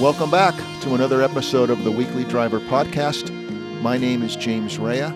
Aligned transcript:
Welcome 0.00 0.30
back 0.30 0.54
to 0.82 0.94
another 0.94 1.22
episode 1.22 1.70
of 1.70 1.82
the 1.82 1.90
Weekly 1.90 2.22
Driver 2.22 2.60
Podcast. 2.60 3.32
My 3.82 3.98
name 3.98 4.22
is 4.22 4.36
James 4.36 4.78
Raia. 4.78 5.08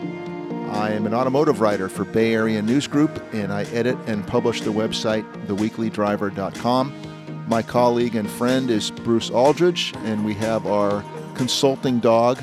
I 0.72 0.90
am 0.90 1.06
an 1.06 1.14
automotive 1.14 1.60
writer 1.60 1.88
for 1.88 2.04
Bay 2.04 2.34
Area 2.34 2.60
News 2.60 2.88
Group, 2.88 3.22
and 3.32 3.52
I 3.52 3.62
edit 3.66 3.96
and 4.08 4.26
publish 4.26 4.60
the 4.60 4.72
website 4.72 5.22
theweeklydriver.com. 5.46 7.46
My 7.46 7.62
colleague 7.62 8.16
and 8.16 8.28
friend 8.28 8.72
is 8.72 8.90
Bruce 8.90 9.30
Aldrich, 9.30 9.94
and 9.98 10.24
we 10.24 10.34
have 10.34 10.66
our 10.66 11.04
consulting 11.36 12.00
dog, 12.00 12.42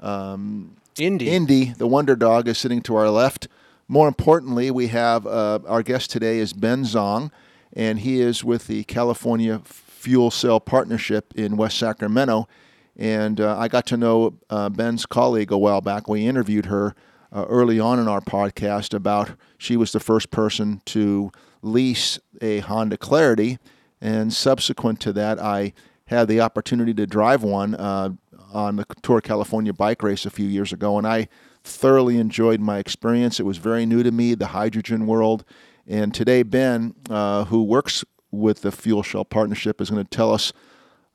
um, 0.00 0.76
Indy. 1.00 1.30
Indy, 1.30 1.74
the 1.76 1.88
wonder 1.88 2.14
dog, 2.14 2.46
is 2.46 2.58
sitting 2.58 2.82
to 2.82 2.94
our 2.94 3.10
left. 3.10 3.48
More 3.88 4.06
importantly, 4.06 4.70
we 4.70 4.86
have 4.86 5.26
uh, 5.26 5.58
our 5.66 5.82
guest 5.82 6.12
today 6.12 6.38
is 6.38 6.52
Ben 6.52 6.84
Xiong, 6.84 7.32
and 7.72 7.98
he 7.98 8.20
is 8.20 8.44
with 8.44 8.68
the 8.68 8.84
California 8.84 9.62
Fuel 10.02 10.32
Cell 10.32 10.58
Partnership 10.58 11.32
in 11.36 11.56
West 11.56 11.78
Sacramento. 11.78 12.48
And 12.96 13.40
uh, 13.40 13.56
I 13.56 13.68
got 13.68 13.86
to 13.86 13.96
know 13.96 14.34
uh, 14.50 14.68
Ben's 14.68 15.06
colleague 15.06 15.52
a 15.52 15.56
while 15.56 15.80
back. 15.80 16.08
We 16.08 16.26
interviewed 16.26 16.66
her 16.66 16.96
uh, 17.32 17.44
early 17.48 17.78
on 17.78 18.00
in 18.00 18.08
our 18.08 18.20
podcast 18.20 18.94
about 18.94 19.30
she 19.58 19.76
was 19.76 19.92
the 19.92 20.00
first 20.00 20.32
person 20.32 20.82
to 20.86 21.30
lease 21.62 22.18
a 22.40 22.58
Honda 22.58 22.96
Clarity, 22.96 23.58
and 24.00 24.32
subsequent 24.32 24.98
to 25.00 25.12
that, 25.12 25.38
I 25.38 25.72
had 26.06 26.26
the 26.26 26.40
opportunity 26.40 26.92
to 26.94 27.06
drive 27.06 27.44
one 27.44 27.76
uh, 27.76 28.10
on 28.52 28.76
the 28.76 28.84
Tour 29.02 29.20
California 29.20 29.72
bike 29.72 30.02
race 30.02 30.26
a 30.26 30.30
few 30.30 30.46
years 30.46 30.72
ago, 30.72 30.98
and 30.98 31.06
I 31.06 31.28
thoroughly 31.62 32.18
enjoyed 32.18 32.60
my 32.60 32.78
experience. 32.78 33.38
It 33.38 33.46
was 33.46 33.58
very 33.58 33.86
new 33.86 34.02
to 34.02 34.10
me, 34.10 34.34
the 34.34 34.48
hydrogen 34.48 35.06
world. 35.06 35.44
And 35.86 36.12
today, 36.12 36.42
Ben, 36.42 36.94
uh, 37.08 37.44
who 37.44 37.62
works 37.62 38.04
with 38.32 38.62
the 38.62 38.72
Fuel 38.72 39.02
Cell 39.04 39.24
Partnership, 39.24 39.80
is 39.80 39.90
going 39.90 40.02
to 40.02 40.10
tell 40.10 40.32
us 40.32 40.52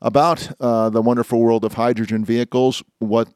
about 0.02 0.52
uh, 0.62 0.90
the 0.90 1.02
wonderful 1.02 1.40
world 1.40 1.66
of 1.66 1.74
hydrogen 1.74 2.24
vehicles, 2.24 2.84
what 3.00 3.28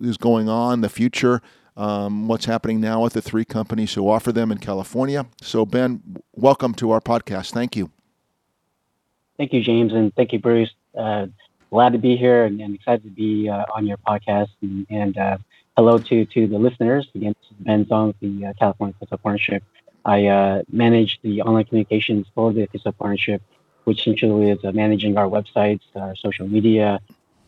is 0.00 0.16
going 0.16 0.48
on, 0.48 0.80
the 0.80 0.88
future, 0.88 1.40
um, 1.76 2.28
what's 2.28 2.44
happening 2.44 2.80
now 2.80 3.02
with 3.02 3.12
the 3.12 3.22
three 3.22 3.44
companies 3.44 3.94
who 3.94 4.08
offer 4.08 4.32
them 4.32 4.52
in 4.52 4.58
California. 4.58 5.26
So, 5.40 5.64
Ben, 5.64 6.02
welcome 6.34 6.74
to 6.74 6.90
our 6.90 7.00
podcast. 7.00 7.52
Thank 7.52 7.76
you. 7.76 7.90
Thank 9.38 9.52
you, 9.52 9.62
James, 9.62 9.92
and 9.92 10.14
thank 10.14 10.32
you, 10.32 10.38
Bruce. 10.38 10.70
Uh, 10.96 11.26
glad 11.70 11.92
to 11.92 11.98
be 11.98 12.16
here 12.16 12.44
and, 12.44 12.60
and 12.60 12.74
excited 12.74 13.04
to 13.04 13.10
be 13.10 13.48
uh, 13.48 13.64
on 13.74 13.86
your 13.86 13.96
podcast. 13.96 14.48
And, 14.60 14.86
and 14.90 15.16
uh, 15.16 15.38
hello 15.76 15.98
to, 15.98 16.24
to 16.26 16.46
the 16.46 16.58
listeners. 16.58 17.08
Again, 17.14 17.34
Ben 17.60 17.84
Xiong, 17.86 18.14
the 18.20 18.46
uh, 18.46 18.52
California 18.58 18.94
Fuel 18.98 19.08
Cell 19.08 19.18
Partnership. 19.18 19.62
I 20.04 20.26
uh, 20.26 20.62
manage 20.70 21.20
the 21.22 21.42
online 21.42 21.64
communications 21.64 22.26
for 22.34 22.52
the 22.52 22.68
Cell 22.82 22.92
Partnership, 22.92 23.42
which 23.84 24.00
essentially 24.00 24.50
is 24.50 24.58
uh, 24.64 24.72
managing 24.72 25.16
our 25.16 25.26
websites, 25.26 25.82
our 25.94 26.16
social 26.16 26.48
media, 26.48 27.00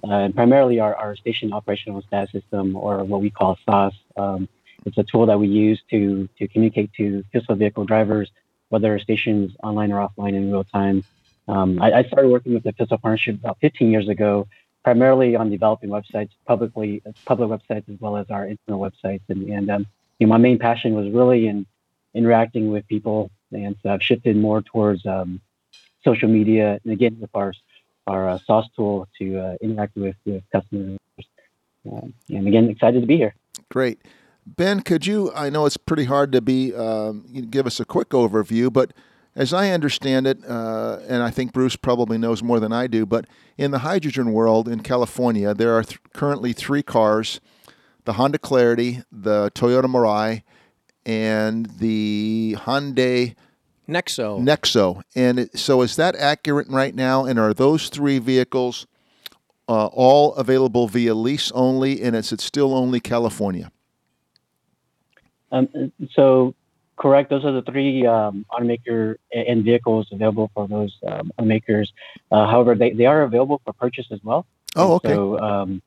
and 0.02 0.34
primarily 0.34 0.80
our, 0.80 0.94
our 0.94 1.16
station 1.16 1.52
operational 1.52 2.02
status 2.02 2.30
system, 2.32 2.76
or 2.76 3.04
what 3.04 3.20
we 3.20 3.30
call 3.30 3.58
SOS. 3.66 3.94
Um, 4.16 4.48
it's 4.84 4.98
a 4.98 5.02
tool 5.02 5.26
that 5.26 5.38
we 5.38 5.48
use 5.48 5.80
to, 5.90 6.28
to 6.38 6.48
communicate 6.48 6.92
to 6.94 7.24
cell 7.32 7.56
vehicle 7.56 7.84
drivers, 7.84 8.30
whether 8.68 8.98
stations 8.98 9.52
online 9.62 9.92
or 9.92 10.06
offline 10.06 10.34
in 10.34 10.50
real 10.50 10.64
time. 10.64 11.04
Um, 11.48 11.80
I, 11.80 11.92
I, 11.92 12.02
started 12.04 12.30
working 12.30 12.54
with 12.54 12.62
the 12.62 12.72
Cell 12.76 12.98
Partnership 12.98 13.36
about 13.36 13.58
15 13.60 13.90
years 13.90 14.08
ago, 14.08 14.46
primarily 14.82 15.36
on 15.36 15.50
developing 15.50 15.90
websites, 15.90 16.30
publicly 16.46 17.02
public 17.26 17.48
websites 17.50 17.88
as 17.92 18.00
well 18.00 18.16
as 18.16 18.26
our 18.30 18.46
internal 18.46 18.80
websites. 18.80 19.20
And, 19.28 19.48
and 19.50 19.70
um, 19.70 19.86
you 20.18 20.26
know, 20.26 20.32
my 20.32 20.38
main 20.38 20.58
passion 20.58 20.94
was 20.94 21.10
really 21.10 21.46
in 21.46 21.66
interacting 22.14 22.70
with 22.70 22.86
people, 22.88 23.30
and 23.52 23.76
so 23.82 23.90
I've 23.90 24.02
shifted 24.02 24.36
more 24.36 24.62
towards 24.62 25.04
um, 25.06 25.40
social 26.04 26.28
media, 26.28 26.80
and 26.84 26.92
again 26.92 27.18
with 27.20 27.30
our 27.34 27.52
our 28.06 28.28
uh, 28.28 28.38
SOS 28.46 28.66
tool 28.76 29.08
to 29.18 29.38
uh, 29.38 29.56
interact 29.62 29.96
with, 29.96 30.16
with 30.26 30.42
customers. 30.52 30.98
Um, 31.90 32.12
and 32.28 32.46
again, 32.46 32.68
excited 32.68 33.00
to 33.00 33.06
be 33.06 33.16
here. 33.16 33.34
Great. 33.70 33.98
Ben, 34.46 34.80
could 34.80 35.06
you? 35.06 35.32
I 35.34 35.48
know 35.48 35.64
it's 35.64 35.76
pretty 35.76 36.04
hard 36.04 36.32
to 36.32 36.42
be 36.42 36.74
um, 36.74 37.24
give 37.50 37.66
us 37.66 37.80
a 37.80 37.84
quick 37.84 38.10
overview, 38.10 38.72
but 38.72 38.92
as 39.36 39.52
I 39.52 39.70
understand 39.70 40.26
it, 40.26 40.38
uh, 40.46 40.98
and 41.08 41.22
I 41.22 41.30
think 41.30 41.52
Bruce 41.52 41.76
probably 41.76 42.18
knows 42.18 42.42
more 42.42 42.60
than 42.60 42.72
I 42.72 42.86
do, 42.86 43.04
but 43.04 43.26
in 43.58 43.70
the 43.70 43.80
hydrogen 43.80 44.32
world 44.32 44.68
in 44.68 44.80
California, 44.80 45.54
there 45.54 45.74
are 45.74 45.82
th- 45.82 45.98
currently 46.12 46.52
three 46.52 46.82
cars 46.82 47.40
the 48.04 48.14
Honda 48.14 48.38
Clarity, 48.38 49.02
the 49.10 49.50
Toyota 49.54 49.86
Mirai, 49.86 50.42
and 51.06 51.66
the 51.78 52.56
Hyundai 52.58 53.34
Nexo. 53.88 54.40
Nexo. 54.40 55.02
And 55.14 55.38
it, 55.40 55.58
so 55.58 55.82
is 55.82 55.96
that 55.96 56.16
accurate 56.16 56.68
right 56.68 56.94
now? 56.94 57.24
And 57.24 57.38
are 57.38 57.52
those 57.52 57.88
three 57.88 58.18
vehicles 58.18 58.86
uh, 59.68 59.86
all 59.86 60.34
available 60.34 60.88
via 60.88 61.14
lease 61.14 61.52
only? 61.52 62.02
And 62.02 62.16
is 62.16 62.32
it 62.32 62.40
still 62.40 62.74
only 62.74 63.00
California? 63.00 63.70
Um, 65.52 65.92
so 66.12 66.54
correct. 66.96 67.30
Those 67.30 67.44
are 67.44 67.52
the 67.52 67.62
three 67.62 68.06
um, 68.06 68.46
automaker 68.50 69.16
and 69.32 69.64
vehicles 69.64 70.08
available 70.10 70.50
for 70.54 70.66
those 70.66 70.96
um, 71.06 71.32
automakers. 71.38 71.88
Uh, 72.30 72.46
however, 72.46 72.74
they, 72.74 72.92
they 72.92 73.06
are 73.06 73.22
available 73.22 73.60
for 73.64 73.72
purchase 73.72 74.06
as 74.10 74.20
well. 74.24 74.46
Oh, 74.76 74.94
okay. 74.94 75.10
So, 75.10 75.38
um, 75.38 75.82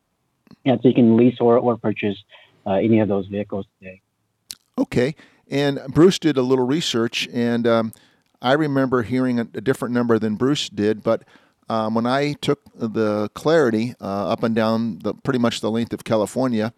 yeah, 0.64 0.76
so 0.76 0.88
you 0.88 0.94
can 0.94 1.18
lease 1.18 1.38
or, 1.40 1.58
or 1.58 1.78
purchase 1.78 2.18
uh, 2.66 2.74
any 2.74 3.00
of 3.00 3.08
those 3.08 3.28
vehicles 3.28 3.66
today. 3.80 4.02
Okay. 4.78 5.16
And 5.50 5.80
Bruce 5.88 6.20
did 6.20 6.38
a 6.38 6.42
little 6.42 6.66
research, 6.66 7.28
and 7.32 7.66
um, 7.66 7.94
I 8.42 8.54
remember 8.54 9.04
hearing 9.04 9.40
a, 9.40 9.44
a, 9.54 9.62
different 9.62 9.94
number 9.94 10.20
than 10.20 10.36
Bruce 10.36 10.68
did. 10.70 11.04
But 11.04 11.24
um, 11.70 11.94
when 11.94 12.06
I 12.06 12.34
took 12.34 12.62
the 12.76 13.30
Clarity 13.34 13.96
uh, 14.02 14.32
up 14.32 14.44
and 14.44 14.54
down 14.54 15.00
the 15.00 15.14
pretty 15.14 15.40
much 15.40 15.62
the 15.62 15.72
length 15.72 15.94
of 15.94 16.04
California, 16.04 16.74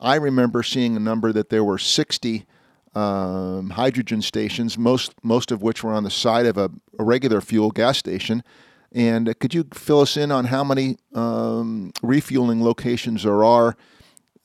I 0.00 0.14
remember 0.16 0.62
seeing 0.62 0.96
a 0.96 1.00
number 1.00 1.32
that 1.32 1.50
there 1.50 1.64
were 1.64 1.78
60 1.78 2.46
um, 2.94 3.70
hydrogen 3.70 4.22
stations, 4.22 4.78
most 4.78 5.12
most 5.22 5.50
of 5.50 5.62
which 5.62 5.84
were 5.84 5.92
on 5.92 6.04
the 6.04 6.10
side 6.10 6.46
of 6.46 6.56
a, 6.56 6.70
a 6.98 7.04
regular 7.04 7.40
fuel 7.40 7.70
gas 7.70 7.98
station. 7.98 8.42
And 8.90 9.28
uh, 9.28 9.34
could 9.38 9.52
you 9.52 9.66
fill 9.74 10.00
us 10.00 10.16
in 10.16 10.32
on 10.32 10.46
how 10.46 10.64
many 10.64 10.96
um, 11.14 11.92
refueling 12.02 12.62
locations 12.64 13.22
there 13.22 13.44
are? 13.44 13.76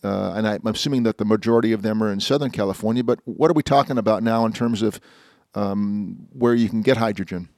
Uh, 0.03 0.33
and 0.35 0.47
I, 0.47 0.55
am 0.55 0.67
assuming 0.67 1.03
that 1.03 1.17
the 1.17 1.25
majority 1.25 1.71
of 1.71 1.81
them 1.81 2.03
are 2.03 2.11
in 2.11 2.19
Southern 2.19 2.51
California. 2.51 3.03
But 3.03 3.19
what 3.25 3.49
are 3.49 3.53
we 3.53 3.63
talking 3.63 3.97
about 3.97 4.23
now 4.23 4.45
in 4.45 4.53
terms 4.53 4.81
of 4.81 4.99
um, 5.55 6.27
where 6.33 6.53
you 6.53 6.69
can 6.69 6.81
get 6.81 6.97
hydrogen? 6.97 7.49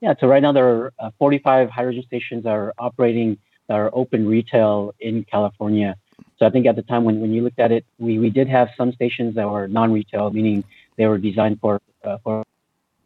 Yeah, 0.00 0.14
so 0.20 0.26
right 0.26 0.42
now 0.42 0.52
there 0.52 0.68
are 0.68 0.92
uh, 0.98 1.10
45 1.18 1.70
hydrogen 1.70 2.04
stations 2.06 2.44
that 2.44 2.50
are 2.50 2.74
operating 2.78 3.38
that 3.68 3.74
are 3.74 3.90
open 3.92 4.28
retail 4.28 4.94
in 5.00 5.24
California. 5.24 5.96
So 6.38 6.46
I 6.46 6.50
think 6.50 6.66
at 6.66 6.76
the 6.76 6.82
time 6.82 7.04
when, 7.04 7.20
when 7.20 7.32
you 7.32 7.42
looked 7.42 7.58
at 7.58 7.72
it, 7.72 7.84
we, 7.98 8.18
we 8.18 8.30
did 8.30 8.48
have 8.48 8.68
some 8.76 8.92
stations 8.92 9.34
that 9.34 9.48
were 9.48 9.66
non-retail, 9.66 10.30
meaning 10.30 10.64
they 10.96 11.06
were 11.06 11.18
designed 11.18 11.60
for 11.60 11.80
uh, 12.04 12.18
for 12.22 12.44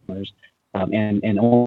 customers 0.06 0.32
um, 0.75 0.92
and 0.92 1.22
and 1.25 1.38
only 1.38 1.66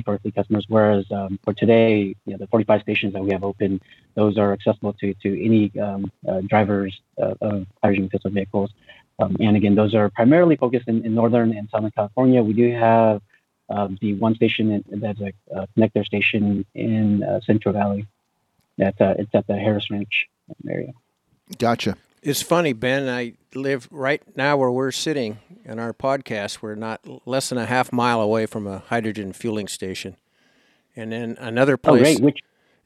for 0.00 0.18
fleet 0.18 0.34
customers. 0.34 0.64
Whereas 0.68 1.04
um, 1.10 1.38
for 1.44 1.52
today, 1.52 2.14
you 2.24 2.32
know, 2.32 2.38
the 2.38 2.46
45 2.48 2.82
stations 2.82 3.12
that 3.12 3.22
we 3.22 3.30
have 3.30 3.44
open, 3.44 3.80
those 4.14 4.38
are 4.38 4.52
accessible 4.52 4.92
to 4.94 5.14
to 5.14 5.44
any 5.44 5.72
um, 5.80 6.10
uh, 6.28 6.40
drivers 6.42 7.00
uh, 7.20 7.34
of 7.40 7.66
hydrogen 7.82 8.08
fuel 8.08 8.32
vehicles. 8.32 8.70
Um, 9.18 9.36
and 9.40 9.56
again, 9.56 9.74
those 9.74 9.94
are 9.94 10.10
primarily 10.10 10.56
focused 10.56 10.88
in, 10.88 11.04
in, 11.04 11.14
northern 11.14 11.56
and 11.56 11.68
southern 11.70 11.90
California. 11.90 12.42
We 12.42 12.52
do 12.52 12.70
have 12.72 13.22
um, 13.70 13.96
the 14.02 14.14
one 14.14 14.34
station 14.34 14.84
that's 14.88 15.20
a 15.20 15.32
uh, 15.56 15.66
connector 15.76 16.04
station 16.04 16.66
in 16.74 17.22
uh, 17.22 17.40
Central 17.40 17.72
Valley. 17.72 18.06
That 18.78 19.00
uh, 19.00 19.14
it's 19.18 19.34
at 19.34 19.46
the 19.46 19.56
Harris 19.56 19.90
Ranch 19.90 20.26
area. 20.68 20.92
Gotcha. 21.58 21.96
It's 22.26 22.42
funny, 22.42 22.72
Ben. 22.72 23.08
I 23.08 23.34
live 23.54 23.86
right 23.92 24.20
now 24.36 24.56
where 24.56 24.72
we're 24.72 24.90
sitting 24.90 25.38
in 25.64 25.78
our 25.78 25.92
podcast. 25.92 26.60
We're 26.60 26.74
not 26.74 27.00
less 27.24 27.50
than 27.50 27.58
a 27.58 27.66
half 27.66 27.92
mile 27.92 28.20
away 28.20 28.46
from 28.46 28.66
a 28.66 28.80
hydrogen 28.80 29.32
fueling 29.32 29.68
station, 29.68 30.16
and 30.96 31.12
then 31.12 31.36
another 31.38 31.76
place. 31.76 32.00
Oh, 32.00 32.02
great! 32.02 32.20
Which? 32.20 32.40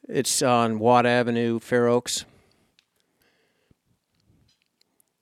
It's 0.07 0.43
on 0.43 0.77
Watt 0.77 1.07
Avenue, 1.07 1.57
Fair 1.57 1.87
Oaks. 1.87 2.25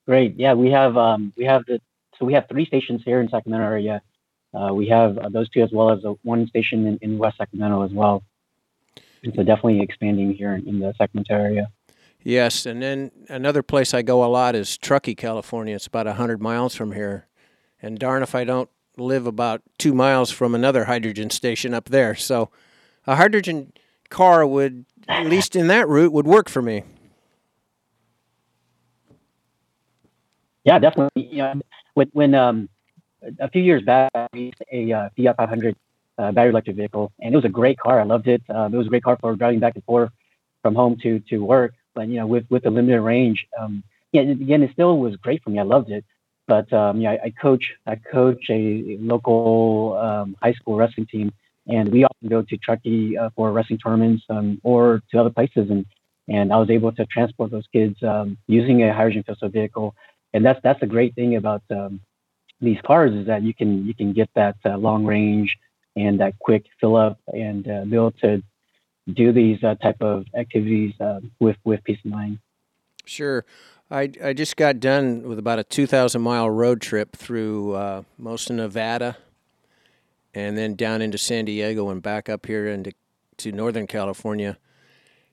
Great. 0.06 0.36
Yeah, 0.36 0.54
we 0.54 0.69
have 0.69 0.98
um, 0.98 1.31
we 1.38 1.45
have 1.45 1.65
the 1.65 1.80
so 2.18 2.25
we 2.25 2.33
have 2.33 2.45
three 2.50 2.65
stations 2.65 3.01
here 3.06 3.22
in 3.22 3.30
Sacramento 3.30 3.65
area. 3.65 4.01
Uh, 4.54 4.74
we 4.74 4.86
have 4.89 5.18
uh, 5.18 5.30
those 5.30 5.48
two 5.48 5.62
as 5.62 5.72
well 5.72 5.92
as 5.92 6.04
one 6.24 6.45
station 6.48 6.86
in, 6.86 6.98
in 7.01 7.18
West 7.19 7.38
Sacramento 7.38 7.83
as 7.83 7.92
well. 7.92 8.22
And 9.24 9.33
so 9.33 9.44
definitely 9.44 9.80
expanding 9.80 10.33
here 10.33 10.56
in, 10.56 10.68
in 10.68 10.80
the 10.80 10.94
Sacramento 10.98 11.33
area. 11.33 11.72
Yes, 12.24 12.66
and 12.66 12.81
then 12.81 13.12
another 13.30 13.63
place 13.63 13.94
I 13.94 14.01
go 14.01 14.24
a 14.24 14.27
lot 14.27 14.56
is 14.56 14.77
Truckee, 14.77 15.16
California. 15.16 15.75
It's 15.75 15.88
about 15.88 16.06
100 16.06 16.42
miles 16.42 16.75
from 16.75 16.92
here. 16.92 17.27
And 17.81 17.98
darn 17.98 18.24
if 18.24 18.36
I 18.36 18.44
don't 18.44 18.69
live 18.98 19.25
about 19.25 19.62
two 19.77 19.94
miles 19.94 20.30
from 20.30 20.54
another 20.54 20.86
hydrogen 20.86 21.30
station 21.30 21.74
up 21.74 21.86
there. 21.86 22.16
So 22.16 22.50
a 23.07 23.16
hydrogen 23.16 23.71
car 24.10 24.45
would, 24.45 24.86
at 25.07 25.27
least 25.27 25.56
in 25.56 25.68
that 25.68 25.88
route, 25.88 26.12
would 26.12 26.27
work 26.27 26.50
for 26.50 26.62
me. 26.62 26.83
Yeah, 30.65 30.77
definitely. 30.77 31.24
You 31.24 31.38
know, 31.38 31.62
when, 31.94 32.10
when 32.12 32.36
um, 32.36 32.69
a 33.39 33.50
few 33.50 33.62
years 33.62 33.81
back, 33.83 34.12
we 34.33 34.51
a 34.72 34.92
uh, 34.92 35.10
Fiat 35.15 35.38
500 35.38 35.75
uh, 36.18 36.31
battery 36.33 36.51
electric 36.51 36.75
vehicle, 36.75 37.13
and 37.22 37.33
it 37.33 37.38
was 37.38 37.45
a 37.45 37.50
great 37.50 37.80
car. 37.80 38.01
I 38.01 38.04
loved 38.04 38.27
it. 38.27 38.42
Um, 38.50 38.74
it 38.74 38.77
was 38.77 38.88
a 38.88 38.89
great 38.89 39.04
car 39.04 39.18
for 39.22 39.36
driving 39.36 39.60
back 39.60 39.75
and 39.75 39.83
forth 39.86 40.12
from 40.62 40.75
home 40.75 40.98
to 41.04 41.19
to 41.30 41.39
work. 41.39 41.74
But 42.00 42.07
you 42.07 42.16
know, 42.16 42.28
with 42.28 42.46
with 42.50 42.63
the 42.63 42.69
limited 42.69 43.01
range, 43.01 43.46
um, 43.60 43.84
yeah, 44.13 44.22
again, 44.22 44.63
it 44.63 44.72
still 44.72 45.00
was 45.00 45.18
great 45.18 45.44
for 45.44 45.50
me. 45.50 45.60
I 45.60 45.63
loved 45.63 45.92
it. 45.92 46.06
But 46.48 46.72
um, 46.72 47.01
yeah, 47.01 47.12
I, 47.12 47.25
I 47.25 47.30
coach 47.31 47.66
I 47.86 47.96
coach 47.98 48.44
a 48.50 48.96
local 49.01 49.98
um, 50.01 50.38
high 50.42 50.54
school 50.54 50.78
wrestling 50.78 51.07
team, 51.07 51.34
and 51.68 51.92
we 51.92 52.06
often 52.06 52.30
go 52.30 52.42
to 52.42 52.56
Truckee 52.56 53.18
uh, 53.18 53.31
for 53.36 53.51
wrestling 53.51 53.80
tournaments 53.80 54.24
um, 54.30 54.62
or 54.63 55.04
to 55.12 55.19
other 55.19 55.30
places. 55.30 55.69
And 55.69 55.86
and 56.30 56.54
I 56.54 56.57
was 56.57 56.69
able 56.69 56.94
to 56.94 57.06
transport 57.07 57.51
those 57.51 57.68
kids 57.74 58.01
um, 58.01 58.38
using 58.48 58.81
a 58.84 58.94
hydrogen 58.94 59.24
fuel 59.24 59.36
cell 59.38 59.50
vehicle. 59.50 59.94
And 60.34 60.46
that's 60.46 60.62
that's 60.63 60.80
the 60.80 60.88
great 60.88 61.16
thing 61.16 61.36
about 61.36 61.63
um, 61.69 62.00
these 62.62 62.80
cars 62.88 63.13
is 63.13 63.28
that 63.28 63.44
you 63.44 63.54
can 63.54 63.86
you 63.86 63.94
can 63.94 64.13
get 64.13 64.30
that 64.36 64.56
uh, 64.66 64.78
long 64.78 65.04
range 65.04 65.57
and 65.98 66.18
that 66.22 66.40
quick 66.40 66.63
fill 66.80 66.96
up 66.96 67.19
and 67.28 67.69
uh, 67.69 67.84
be 67.84 67.96
able 67.96 68.12
to 68.24 68.42
do 69.15 69.31
these 69.31 69.63
uh, 69.63 69.75
type 69.75 70.01
of 70.01 70.25
activities 70.35 70.94
uh, 71.00 71.19
with 71.39 71.57
with 71.63 71.83
peace 71.83 72.00
of 72.06 72.11
mind. 72.11 72.39
Sure. 73.06 73.45
I, 73.91 74.11
I 74.23 74.33
just 74.33 74.56
got 74.56 74.79
done 74.79 75.23
with 75.23 75.39
about 75.39 75.57
a 75.57 75.63
2,000 75.63 76.21
mile 76.21 76.47
road 76.47 76.79
trip 76.79 77.15
through 77.15 77.73
uh, 77.73 78.03
most 78.19 78.51
of 78.51 78.56
Nevada 78.56 79.17
and 80.35 80.56
then 80.56 80.75
down 80.75 81.01
into 81.01 81.17
San 81.17 81.45
Diego 81.45 81.89
and 81.89 82.01
back 82.01 82.29
up 82.29 82.45
here 82.45 82.67
into 82.67 82.91
to 83.38 83.51
Northern 83.51 83.88
California. 83.88 84.57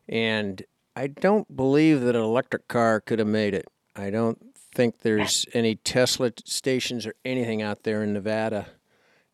And 0.08 0.62
I 0.94 1.08
don't 1.08 1.54
believe 1.54 2.00
that 2.02 2.14
an 2.16 2.22
electric 2.22 2.68
car 2.68 3.00
could 3.00 3.18
have 3.18 3.28
made 3.28 3.52
it. 3.52 3.66
I 3.94 4.10
don't 4.10 4.38
think 4.74 5.00
there's 5.00 5.44
any 5.52 5.74
Tesla 5.74 6.32
stations 6.44 7.06
or 7.06 7.14
anything 7.24 7.62
out 7.62 7.82
there 7.82 8.02
in 8.02 8.12
Nevada. 8.12 8.68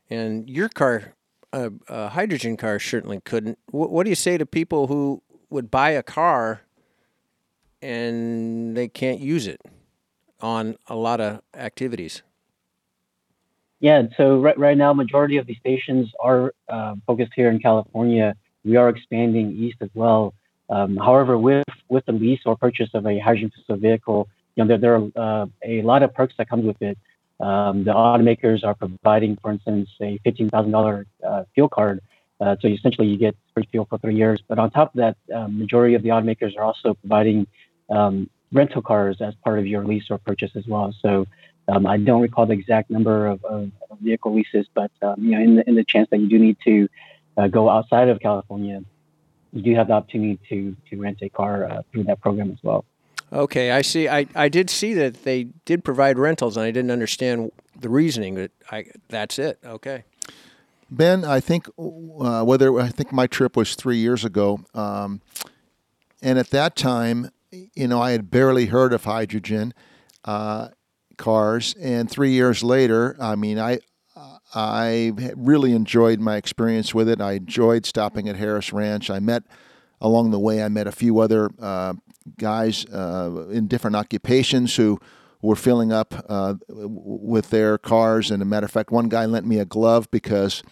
And 0.09 0.49
your 0.49 0.69
car, 0.69 1.15
a, 1.53 1.71
a 1.89 2.09
hydrogen 2.11 2.57
car, 2.57 2.79
certainly 2.79 3.21
couldn't. 3.21 3.59
What, 3.71 3.91
what 3.91 4.05
do 4.05 4.11
you 4.11 4.17
say 4.17 4.39
to 4.39 4.47
people 4.47 4.87
who 4.87 5.23
would 5.51 5.71
buy 5.71 5.91
a 5.91 6.03
car 6.03 6.63
and 7.81 8.77
they 8.77 8.89
can't 8.89 9.21
use 9.21 9.47
it 9.47 9.61
on 10.41 10.77
a 10.89 10.97
lot 10.97 11.21
of 11.21 11.43
activities? 11.55 12.23
Yeah, 13.81 14.03
so 14.17 14.41
right, 14.41 14.57
right 14.57 14.77
now, 14.77 14.93
majority 14.93 15.39
of 15.39 15.47
the 15.47 15.57
stations 15.57 16.09
are 16.21 16.55
uh, 16.69 16.95
focused 17.07 17.33
here 17.35 17.51
in 17.51 17.59
California. 17.59 18.35
We 18.65 18.77
are 18.77 18.89
expanding 18.89 19.57
east 19.59 19.79
as 19.81 19.91
well. 19.95 20.35
Um, 20.71 20.97
however, 20.97 21.37
with 21.37 21.67
with 21.89 22.07
the 22.07 22.13
lease 22.13 22.41
or 22.47 22.57
purchase 22.57 22.91
of 22.95 23.07
a 23.07 23.19
hydrogen 23.19 23.51
vehicle, 23.69 24.29
you 24.55 24.65
know 24.65 24.69
there, 24.69 24.79
there 24.79 24.95
are 24.95 25.43
uh, 25.43 25.47
a 25.65 25.83
lot 25.83 26.05
of 26.05 26.15
perks 26.15 26.35
that 26.39 26.49
come 26.49 26.65
with 26.65 26.81
it. 26.81 26.97
Um, 27.49 27.83
the 27.89 27.93
automakers 27.93 28.61
are 28.69 28.77
providing, 28.83 29.33
for 29.43 29.51
instance, 29.55 29.89
a 30.01 30.11
fifteen 30.25 30.49
thousand 30.49 30.75
uh, 30.75 31.45
fuel 31.55 31.69
card. 31.69 31.97
Uh, 32.41 32.57
so 32.61 32.69
essentially, 32.69 33.09
you 33.13 33.19
get 33.27 33.35
free 33.53 33.67
fuel 33.71 33.87
for 33.91 33.99
three 33.99 34.17
years. 34.23 34.39
But 34.49 34.57
on 34.63 34.71
top 34.71 34.89
of 34.95 34.99
that, 35.03 35.17
um, 35.37 35.59
majority 35.59 35.95
of 35.99 36.03
the 36.05 36.11
automakers 36.15 36.57
are 36.57 36.65
also 36.71 36.89
providing 36.95 37.47
um, 37.97 38.15
rental 38.53 38.83
cars 38.91 39.17
as 39.21 39.35
part 39.45 39.59
of 39.59 39.67
your 39.67 39.85
lease 39.91 40.07
or 40.11 40.19
purchase 40.19 40.53
as 40.61 40.67
well. 40.67 40.89
So 41.05 41.27
um, 41.69 41.87
I 41.87 41.97
don't 41.97 42.23
recall 42.23 42.47
the 42.47 42.55
exact 42.63 42.91
number 42.91 43.27
of, 43.27 43.45
of, 43.45 43.71
of 43.91 43.99
vehicle 43.99 44.35
leases, 44.35 44.67
but 44.73 44.91
um, 45.03 45.17
you 45.19 45.33
know, 45.33 45.41
in 45.41 45.57
the, 45.57 45.69
in 45.69 45.75
the 45.75 45.85
chance 45.85 46.09
that 46.11 46.19
you 46.19 46.29
do 46.29 46.39
need 46.39 46.59
to 46.65 46.89
uh, 47.37 47.49
go 47.49 47.69
outside 47.69 48.09
of 48.09 48.21
California, 48.21 48.85
you 49.53 49.63
do 49.63 49.75
have 49.75 49.89
the 49.89 49.95
opportunity 49.95 50.39
to 50.49 50.77
to 50.89 51.01
rent 51.01 51.19
a 51.23 51.29
car 51.29 51.55
uh, 51.65 51.83
through 51.91 52.05
that 52.05 52.21
program 52.21 52.51
as 52.51 52.59
well. 52.63 52.85
Okay, 53.33 53.71
I 53.71 53.83
see. 53.83 54.09
I, 54.09 54.27
I 54.35 54.49
did 54.49 54.69
see 54.69 54.93
that 54.95 55.25
they 55.25 55.45
did 55.65 55.85
provide 55.85 56.19
rentals, 56.19 56.57
and 56.57 56.67
I 56.67 56.71
didn't 56.71 56.91
understand 56.91 57.51
the 57.79 57.89
reasoning. 57.89 58.35
But 58.35 58.51
I 58.71 58.87
that's 59.09 59.39
it. 59.39 59.59
Okay. 59.65 60.05
Ben, 60.91 61.25
I 61.25 61.41
think 61.41 61.69
uh, 61.79 62.45
whether 62.45 62.79
I 62.79 62.89
think 62.89 63.13
my 63.13 63.27
trip 63.27 63.57
was 63.57 63.75
three 63.75 63.97
years 63.97 64.25
ago, 64.25 64.61
um, 64.75 65.23
and 66.21 66.39
at 66.39 66.51
that 66.51 66.77
time, 66.77 67.31
you 67.51 67.89
know, 67.89 68.01
I 68.01 68.11
had 68.11 68.31
barely 68.31 68.67
heard 68.67 68.93
of 68.93 69.05
hydrogen 69.05 69.73
uh, 70.27 70.69
cars, 71.17 71.75
and 71.81 72.11
three 72.11 72.33
years 72.33 72.63
later, 72.63 73.17
I 73.19 73.37
mean, 73.37 73.59
I 73.59 73.79
I 74.55 75.13
really 75.37 75.73
enjoyed 75.73 76.21
my 76.21 76.37
experience 76.37 76.95
with 76.95 77.09
it. 77.09 77.21
I 77.21 77.33
enjoyed 77.33 77.87
stopping 77.87 78.29
at 78.29 78.37
Harris 78.37 78.73
Ranch. 78.73 79.09
I 79.11 79.19
met 79.19 79.45
along 80.03 80.33
the 80.33 80.39
way. 80.39 80.63
I 80.63 80.69
met 80.69 80.87
a 80.87 80.93
few 80.93 81.21
other 81.21 81.49
uh, 81.59 81.95
guys 82.37 82.85
uh, 82.87 83.47
in 83.51 83.69
different 83.69 83.97
occupations 83.97 84.77
who 84.77 85.01
were 85.41 85.57
filling 85.57 85.93
up 85.93 86.27
uh, 86.29 86.55
with 86.69 87.51
their 87.51 87.79
cars. 87.79 88.31
And 88.31 88.43
a 88.43 88.45
matter 88.45 88.67
of 88.67 88.71
fact, 88.71 88.91
one 88.91 89.09
guy 89.09 89.25
lent 89.25 89.47
me 89.47 89.59
a 89.59 89.65
glove 89.65 90.11
because 90.11 90.63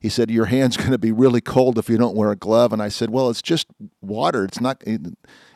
he 0.00 0.08
said 0.08 0.30
your 0.30 0.46
hand's 0.46 0.76
going 0.78 0.92
to 0.92 0.98
be 0.98 1.12
really 1.12 1.40
cold 1.40 1.78
if 1.78 1.88
you 1.88 1.98
don't 1.98 2.16
wear 2.16 2.30
a 2.30 2.36
glove. 2.36 2.72
And 2.72 2.80
I 2.80 2.88
said, 2.88 3.10
well, 3.10 3.28
it's 3.28 3.42
just 3.42 3.66
water. 4.00 4.44
It's 4.44 4.60
not. 4.60 4.82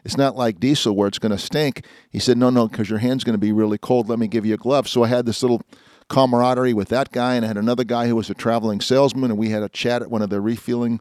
It's 0.03 0.17
not 0.17 0.35
like 0.35 0.59
diesel 0.59 0.97
where 0.97 1.09
it's 1.09 1.19
going 1.19 1.33
to 1.33 1.39
stink. 1.39 1.85
He 2.11 2.19
said, 2.19 2.39
no, 2.39 2.49
no, 2.49 2.67
because 2.67 2.89
your 2.89 3.01
hand's 3.01 3.23
going 3.23 3.35
to 3.35 3.39
be 3.39 3.53
really 3.53 3.77
cold. 3.77 4.09
Let 4.09 4.19
me 4.19 4.29
give 4.29 4.47
you 4.47 4.55
a 4.55 4.57
glove. 4.57 4.89
So 4.89 5.03
I 5.05 5.09
had 5.09 5.27
this 5.27 5.43
little 5.43 5.63
camaraderie 6.09 6.73
with 6.73 6.89
that 6.89 7.13
guy, 7.13 7.35
and 7.35 7.45
I 7.45 7.49
had 7.49 7.59
another 7.59 7.85
guy 7.85 8.09
who 8.09 8.17
was 8.17 8.31
a 8.31 8.35
traveling 8.35 8.81
salesman, 8.81 9.31
and 9.31 9.39
we 9.39 9.51
had 9.51 9.63
a 9.63 9.69
chat 9.69 10.01
at 10.01 10.11
one 10.11 10.23
of 10.23 10.31
the 10.31 10.41
refueling 10.41 11.01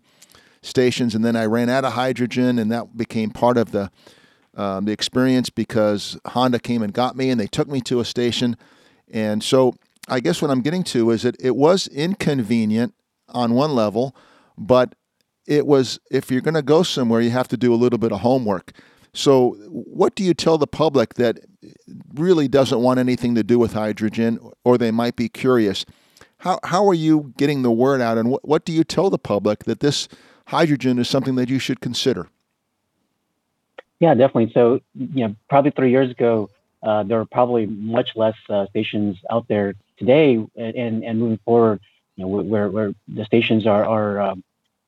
stations. 0.62 1.16
And 1.16 1.24
then 1.24 1.36
I 1.36 1.46
ran 1.46 1.70
out 1.70 1.86
of 1.86 1.94
hydrogen, 1.94 2.60
and 2.60 2.72
that 2.72 2.98
became 2.98 3.32
part 3.32 3.58
of 3.58 3.72
the 3.72 3.92
um, 4.56 4.86
the 4.86 4.92
experience 4.92 5.50
because 5.50 6.18
Honda 6.26 6.60
came 6.60 6.82
and 6.82 6.94
got 6.94 7.16
me, 7.16 7.30
and 7.30 7.40
they 7.40 7.48
took 7.48 7.70
me 7.70 7.82
to 7.82 8.00
a 8.00 8.06
station. 8.06 8.58
And 9.10 9.44
so 9.44 9.76
I 10.08 10.20
guess 10.20 10.42
what 10.42 10.52
I'm 10.52 10.62
getting 10.62 10.84
to 10.86 11.12
is 11.12 11.22
that 11.22 11.36
it 11.40 11.56
was 11.56 11.88
inconvenient 11.88 12.94
on 13.30 13.54
one 13.54 13.74
level, 13.74 14.16
but 14.58 14.96
it 15.46 15.66
was 15.66 16.00
if 16.12 16.30
you're 16.30 16.42
going 16.42 16.56
to 16.56 16.62
go 16.62 16.84
somewhere, 16.84 17.22
you 17.22 17.30
have 17.30 17.48
to 17.50 17.58
do 17.58 17.74
a 17.74 17.78
little 17.78 18.00
bit 18.00 18.12
of 18.12 18.22
homework. 18.22 18.74
So, 19.14 19.56
what 19.70 20.16
do 20.16 20.24
you 20.24 20.34
tell 20.34 20.58
the 20.58 20.68
public 20.68 21.16
that 21.16 21.40
really 22.14 22.48
doesn't 22.48 22.82
want 22.82 23.00
anything 23.00 23.34
to 23.36 23.44
do 23.44 23.58
with 23.58 23.74
hydrogen, 23.74 24.40
or 24.64 24.78
they 24.78 24.92
might 24.92 25.16
be 25.16 25.30
curious? 25.30 25.86
How, 26.38 26.60
how 26.64 26.88
are 26.88 26.94
you 26.94 27.34
getting 27.38 27.64
the 27.64 27.72
word 27.72 28.02
out, 28.02 28.18
and 28.18 28.30
what, 28.30 28.48
what 28.48 28.66
do 28.66 28.72
you 28.72 28.84
tell 28.84 29.10
the 29.10 29.18
public 29.18 29.64
that 29.64 29.80
this 29.80 30.08
hydrogen 30.50 31.00
is 31.00 31.08
something 31.08 31.36
that 31.36 31.50
you 31.50 31.60
should 31.60 31.80
consider? 31.80 32.28
Yeah, 34.00 34.14
definitely. 34.14 34.52
So, 34.54 34.82
you 34.96 35.28
know, 35.28 35.36
probably 35.50 35.72
three 35.72 35.92
years 35.92 36.10
ago, 36.10 36.50
uh, 36.82 37.04
there 37.04 37.18
were 37.18 37.26
probably 37.26 37.66
much 37.66 38.16
less 38.16 38.36
uh, 38.50 38.66
stations 38.68 39.18
out 39.30 39.48
there 39.48 39.76
today, 39.98 40.36
and 40.56 41.04
and 41.04 41.20
moving 41.20 41.40
forward, 41.44 41.82
you 42.16 42.24
know, 42.24 42.30
where 42.30 42.70
where 42.70 42.94
the 43.08 43.26
stations 43.26 43.68
are 43.68 43.86
are 43.86 44.22
um, 44.22 44.44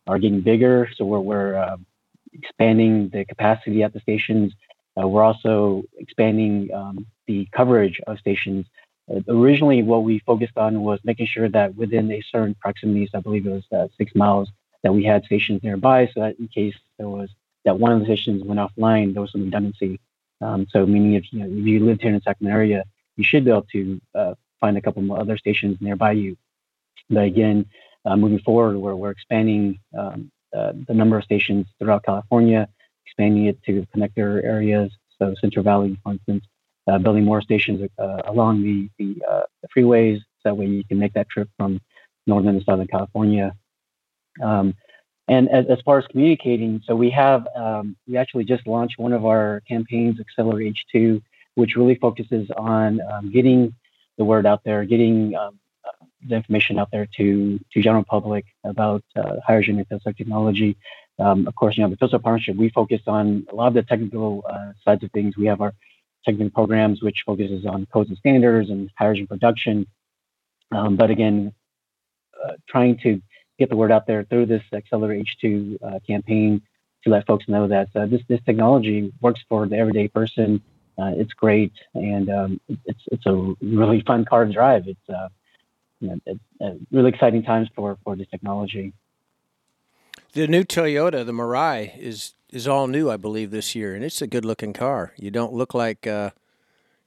are 0.08 0.18
getting 0.18 0.42
bigger, 0.42 0.90
so 0.96 1.04
we're 1.06 1.20
we're 1.20 1.56
uh, 1.56 1.78
expanding 2.34 3.10
the 3.10 3.26
capacity 3.26 3.84
at 3.84 3.94
the 3.94 4.00
stations. 4.00 4.54
Uh, 4.98 5.08
we're 5.08 5.24
also 5.24 5.84
expanding 5.98 6.74
um, 6.74 7.06
the 7.28 7.48
coverage 7.52 8.00
of 8.08 8.18
stations. 8.20 8.66
Uh, 9.14 9.20
originally, 9.28 9.84
what 9.84 10.04
we 10.04 10.20
focused 10.20 10.58
on 10.58 10.82
was 10.82 11.00
making 11.04 11.28
sure 11.28 11.50
that 11.50 11.76
within 11.76 12.10
a 12.12 12.22
certain 12.32 12.56
proximities, 12.56 13.10
I 13.14 13.20
believe 13.20 13.46
it 13.46 13.52
was 13.52 13.68
uh, 13.74 13.88
six 13.98 14.16
miles, 14.16 14.50
that 14.84 14.94
we 14.94 15.04
had 15.04 15.24
stations 15.26 15.62
nearby, 15.64 16.08
so 16.14 16.22
that 16.22 16.40
in 16.40 16.48
case 16.48 16.76
there 16.98 17.10
was 17.10 17.30
that 17.66 17.78
one 17.78 17.92
of 17.92 18.00
the 18.00 18.06
stations 18.06 18.44
went 18.44 18.60
offline, 18.60 19.14
there 19.14 19.22
was 19.22 19.32
some 19.32 19.44
redundancy. 19.44 20.00
Um, 20.42 20.66
so, 20.72 20.86
meaning 20.86 21.14
if 21.14 21.32
you, 21.32 21.40
know, 21.40 21.46
if 21.46 21.66
you 21.66 21.86
lived 21.86 22.02
here 22.02 22.10
in 22.10 22.16
the 22.16 22.22
Sacramento 22.22 22.58
area, 22.58 22.84
you 23.16 23.24
should 23.24 23.46
be 23.46 23.52
able 23.52 23.68
to 23.74 24.02
uh, 24.16 24.34
find 24.60 24.78
a 24.78 24.82
couple 24.82 25.02
more 25.04 25.20
other 25.20 25.38
stations 25.38 25.78
nearby 25.80 26.14
you. 26.14 26.36
But 27.10 27.26
again, 27.26 27.68
uh, 28.06 28.16
moving 28.16 28.40
forward, 28.40 28.78
we're, 28.78 28.96
we're 28.96 29.12
expanding 29.12 29.80
um, 29.98 30.32
uh, 30.56 30.74
the 30.88 30.94
number 30.94 31.18
of 31.18 31.24
stations 31.24 31.68
throughout 31.78 32.04
California, 32.04 32.68
expanding 33.06 33.46
it 33.46 33.62
to 33.64 33.86
connector 33.96 34.44
areas, 34.44 34.92
so 35.20 35.36
Central 35.40 35.64
Valley, 35.64 35.98
for 36.04 36.14
instance, 36.14 36.46
uh, 36.88 36.98
building 36.98 37.24
more 37.24 37.42
stations 37.42 37.88
uh, 38.00 38.22
along 38.26 38.64
the 38.64 38.90
the, 38.98 39.24
uh, 39.30 39.44
the, 39.62 39.68
freeways. 39.76 40.18
So 40.18 40.50
that 40.50 40.56
way 40.56 40.66
you 40.66 40.84
can 40.84 40.98
make 40.98 41.14
that 41.14 41.30
trip 41.30 41.48
from 41.58 41.80
northern 42.26 42.58
to 42.58 42.66
southern 42.66 42.88
California. 42.88 43.54
Um, 44.42 44.76
and 45.28 45.50
as, 45.50 45.66
as, 45.70 45.80
far 45.86 46.00
as 46.00 46.08
communicating, 46.08 46.82
so 46.86 46.96
we 46.96 47.10
have 47.12 47.48
um, 47.56 47.96
we 48.08 48.18
actually 48.18 48.44
just 48.44 48.68
launched 48.68 49.00
one 49.00 49.14
of 49.14 49.26
our 49.26 49.62
campaigns, 49.68 50.20
Accelerate 50.20 50.76
H2, 50.94 51.22
which 51.56 51.76
really 51.76 51.96
focuses 51.96 52.50
on 52.58 53.00
um, 53.14 53.32
getting 53.32 53.74
the 54.18 54.26
word 54.26 54.46
out 54.46 54.64
there, 54.64 54.84
getting 54.84 55.36
um, 55.36 55.60
the 56.28 56.36
information 56.36 56.80
out 56.80 56.90
there 56.92 57.08
to 57.18 57.60
to 57.72 57.82
general 57.82 58.04
public 58.04 58.46
about 58.64 59.04
uh, 59.16 59.36
hydrogen 59.46 59.78
and 59.78 59.88
fuel 59.88 60.00
cell 60.04 60.14
technology. 60.14 60.78
Um, 61.20 61.48
of 61.48 61.56
course, 61.56 61.78
you 61.78 61.84
know 61.84 61.90
the 61.90 61.98
fuel 61.98 62.10
cell 62.10 62.20
partnership. 62.20 62.56
We 62.56 62.70
focus 62.70 63.02
on 63.08 63.46
a 63.52 63.56
lot 63.56 63.68
of 63.68 63.74
the 63.74 63.84
technical 63.84 64.44
uh, 64.50 64.72
sides 64.84 65.04
of 65.04 65.12
things. 65.12 65.38
We 65.38 65.46
have 65.46 65.62
our 65.62 65.74
technical 66.26 66.52
programs, 66.52 67.02
which 67.02 67.24
focuses 67.26 67.66
on 67.66 67.88
codes 67.88 68.10
and 68.10 68.18
standards 68.18 68.70
and 68.70 68.90
hydrogen 68.98 69.28
production. 69.28 69.88
Um, 70.72 70.96
but 70.96 71.10
again, 71.10 71.54
uh, 72.44 72.54
trying 72.68 72.98
to 73.00 73.22
get 73.62 73.70
the 73.70 73.76
word 73.76 73.92
out 73.92 74.08
there 74.08 74.24
through 74.24 74.48
this 74.48 74.64
Accelerate 74.74 75.26
H2 75.44 75.78
uh, 75.84 76.00
campaign 76.06 76.62
to 77.04 77.10
let 77.10 77.26
folks 77.26 77.48
know 77.48 77.68
that 77.68 77.90
uh, 77.96 78.06
this 78.06 78.22
this 78.28 78.42
technology 78.46 79.14
works 79.22 79.42
for 79.48 79.68
the 79.68 79.78
everyday 79.78 80.08
person. 80.08 80.62
Uh, 80.98 81.12
it's 81.16 81.34
great, 81.34 81.74
and 81.94 82.30
um, 82.30 82.62
it's 82.86 83.04
it's 83.12 83.26
a 83.26 83.54
really 83.62 84.02
fun 84.02 84.26
car 84.26 84.46
to 84.46 84.52
drive. 84.52 84.88
It's 84.88 85.32
you 86.00 86.20
know, 86.26 86.80
really 86.92 87.10
exciting 87.10 87.44
times 87.44 87.70
for 87.76 87.98
for 88.04 88.16
this 88.16 88.28
technology. 88.30 88.94
The 90.34 90.48
new 90.48 90.64
Toyota, 90.64 91.26
the 91.26 91.34
Mirai, 91.34 91.98
is 91.98 92.36
is 92.52 92.68
all 92.68 92.88
new, 92.88 93.10
I 93.10 93.18
believe, 93.18 93.52
this 93.52 93.76
year, 93.76 93.96
and 93.96 94.04
it's 94.04 94.22
a 94.22 94.28
good 94.28 94.46
looking 94.46 94.74
car. 94.74 95.14
You 95.18 95.32
don't 95.32 95.54
look 95.54 95.74
like, 95.74 96.06
uh, 96.06 96.32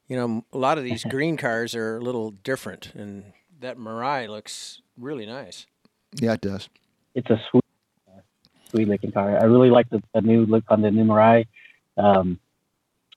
you 0.09 0.17
know, 0.17 0.45
a 0.53 0.59
lot 0.59 0.79
of 0.79 0.85
these 0.85 1.05
green 1.11 1.37
cars 1.37 1.75
are 1.75 1.97
a 1.97 2.01
little 2.01 2.31
different, 2.31 2.93
and 2.95 3.33
that 3.61 3.79
Mirai 3.79 4.29
looks 4.29 4.83
really 4.99 5.27
nice. 5.27 5.67
Yeah, 6.15 6.35
it 6.35 6.41
does. 6.41 6.69
It's 7.15 7.31
a 7.31 7.41
sweet, 7.51 7.65
sweet 8.71 8.89
looking 8.89 9.13
car. 9.13 9.39
I 9.39 9.45
really 9.45 9.71
like 9.71 9.89
the, 9.91 10.03
the 10.15 10.21
new 10.21 10.47
look 10.47 10.65
on 10.69 10.83
the 10.83 10.91
new 10.91 11.05
Mirai. 11.05 11.47
Um, 11.97 12.39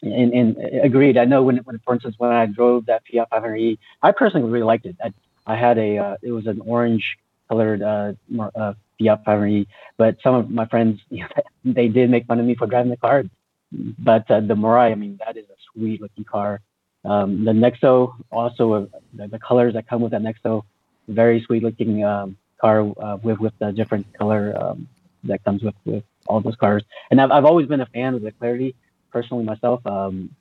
and, 0.01 0.33
and 0.33 0.57
agreed. 0.83 1.17
I 1.17 1.25
know 1.25 1.43
when, 1.43 1.57
when, 1.57 1.79
for 1.79 1.93
instance, 1.93 2.15
when 2.17 2.31
I 2.31 2.45
drove 2.45 2.85
that 2.85 3.03
Fiat 3.11 3.29
500e, 3.31 3.77
I 4.01 4.11
personally 4.11 4.49
really 4.49 4.65
liked 4.65 4.85
it. 4.85 4.95
I, 5.03 5.13
I 5.45 5.55
had 5.55 5.77
a, 5.77 5.97
uh, 5.97 6.17
it 6.21 6.31
was 6.31 6.45
an 6.45 6.61
orange 6.61 7.17
colored 7.49 7.81
uh, 7.81 8.13
uh, 8.39 8.73
Fiat 8.99 9.25
500e, 9.25 9.67
but 9.97 10.17
some 10.21 10.35
of 10.35 10.49
my 10.49 10.65
friends, 10.67 10.99
you 11.09 11.23
know, 11.63 11.73
they 11.73 11.87
did 11.87 12.09
make 12.09 12.27
fun 12.27 12.39
of 12.39 12.45
me 12.45 12.55
for 12.55 12.67
driving 12.67 12.91
the 12.91 12.97
car. 12.97 13.23
But 13.71 14.29
uh, 14.29 14.41
the 14.41 14.55
Mirai, 14.55 14.91
I 14.91 14.95
mean, 14.95 15.19
that 15.25 15.35
is 15.35 15.45
a 15.45 15.57
sweet 15.73 16.01
looking 16.01 16.23
car. 16.23 16.61
Um, 17.03 17.45
the 17.45 17.51
Nexo, 17.51 18.13
also 18.31 18.73
uh, 18.73 18.85
the, 19.13 19.27
the, 19.27 19.39
colors 19.39 19.73
that 19.73 19.87
come 19.87 20.01
with 20.01 20.11
that 20.11 20.21
Nexo, 20.21 20.63
very 21.07 21.41
sweet 21.41 21.63
looking 21.63 22.03
um, 22.03 22.37
car 22.59 22.91
uh, 22.99 23.17
with 23.21 23.39
with 23.39 23.53
the 23.59 23.71
different 23.71 24.11
color 24.13 24.55
um, 24.59 24.87
that 25.23 25.43
comes 25.43 25.63
with 25.63 25.75
with 25.85 26.03
all 26.27 26.41
those 26.41 26.55
cars. 26.55 26.83
And 27.11 27.21
I've 27.21 27.31
I've 27.31 27.45
always 27.45 27.67
been 27.67 27.81
a 27.81 27.85
fan 27.87 28.13
of 28.13 28.21
the 28.21 28.31
Clarity 28.31 28.75
personally 29.11 29.43
myself. 29.43 29.85
Um, 29.85 30.35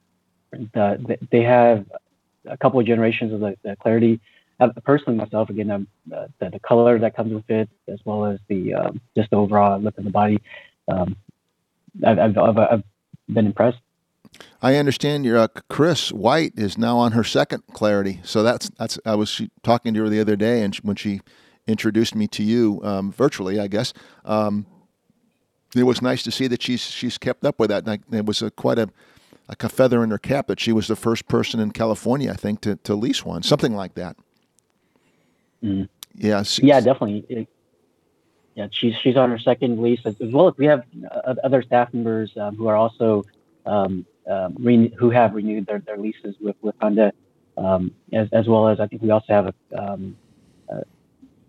the, 0.50 0.68
the, 1.06 1.18
they 1.30 1.42
have 1.42 1.86
a 2.46 2.56
couple 2.56 2.80
of 2.80 2.86
generations 2.86 3.32
of 3.32 3.40
the, 3.40 3.56
the 3.62 3.76
Clarity. 3.76 4.20
Uh, 4.58 4.68
personally 4.84 5.18
myself, 5.18 5.50
again, 5.50 5.70
uh, 5.70 6.26
the, 6.38 6.50
the 6.50 6.60
color 6.60 6.98
that 6.98 7.14
comes 7.14 7.32
with 7.32 7.48
it, 7.50 7.68
as 7.88 7.98
well 8.06 8.24
as 8.24 8.38
the 8.48 8.72
um, 8.72 9.00
just 9.14 9.28
the 9.30 9.36
overall 9.36 9.78
look 9.78 9.98
of 9.98 10.04
the 10.04 10.10
body. 10.10 10.40
Um, 10.88 11.14
I've, 12.06 12.18
I've, 12.18 12.38
I've, 12.38 12.58
I've 12.58 12.84
been 13.28 13.46
impressed. 13.46 13.78
I 14.62 14.76
understand 14.76 15.24
your 15.24 15.38
uh, 15.38 15.48
Chris 15.68 16.10
White 16.10 16.52
is 16.56 16.78
now 16.78 16.96
on 16.98 17.12
her 17.12 17.24
second 17.24 17.64
Clarity. 17.72 18.20
So 18.22 18.42
that's 18.42 18.70
that's 18.78 18.98
I 19.04 19.14
was 19.14 19.42
talking 19.62 19.94
to 19.94 20.02
her 20.04 20.08
the 20.08 20.20
other 20.20 20.36
day, 20.36 20.62
and 20.62 20.74
when 20.76 20.96
she 20.96 21.20
introduced 21.66 22.14
me 22.14 22.26
to 22.28 22.42
you 22.42 22.80
um, 22.82 23.12
virtually, 23.12 23.58
I 23.58 23.66
guess. 23.66 23.92
Um, 24.24 24.66
it 25.74 25.82
was 25.82 26.00
nice 26.00 26.22
to 26.22 26.30
see 26.30 26.46
that 26.46 26.62
she's 26.62 26.82
she's 26.82 27.18
kept 27.18 27.44
up 27.44 27.58
with 27.58 27.70
that. 27.70 27.86
And 27.86 28.02
it 28.12 28.26
was 28.26 28.42
a, 28.42 28.50
quite 28.50 28.78
a 28.78 28.88
like 29.48 29.62
a 29.62 29.68
feather 29.68 30.02
in 30.02 30.10
her 30.10 30.18
cap 30.18 30.48
that 30.48 30.60
she 30.60 30.72
was 30.72 30.88
the 30.88 30.96
first 30.96 31.28
person 31.28 31.60
in 31.60 31.70
California, 31.70 32.32
I 32.32 32.36
think, 32.36 32.60
to, 32.62 32.76
to 32.76 32.94
lease 32.94 33.24
one, 33.24 33.42
something 33.42 33.74
like 33.74 33.94
that. 33.94 34.16
Mm. 35.62 35.88
Yeah. 36.14 36.42
Yeah, 36.58 36.80
definitely. 36.80 37.46
yeah, 38.54 38.66
she's 38.70 38.94
she's 38.96 39.16
on 39.16 39.30
her 39.30 39.38
second 39.38 39.80
lease 39.80 40.00
as, 40.04 40.16
well 40.20 40.48
as 40.48 40.54
we 40.56 40.66
have 40.66 40.84
uh, 41.12 41.34
other 41.44 41.62
staff 41.62 41.92
members 41.92 42.36
um, 42.36 42.56
who 42.56 42.66
are 42.68 42.76
also 42.76 43.24
um, 43.66 44.06
um, 44.28 44.56
re- 44.58 44.94
who 44.98 45.10
have 45.10 45.34
renewed 45.34 45.66
their, 45.66 45.80
their 45.80 45.98
leases 45.98 46.36
with 46.40 46.56
with 46.62 46.74
Honda, 46.80 47.12
um, 47.56 47.92
as 48.12 48.28
as 48.32 48.48
well 48.48 48.68
as 48.68 48.80
I 48.80 48.86
think 48.86 49.02
we 49.02 49.10
also 49.10 49.32
have 49.32 49.54
a, 49.72 49.82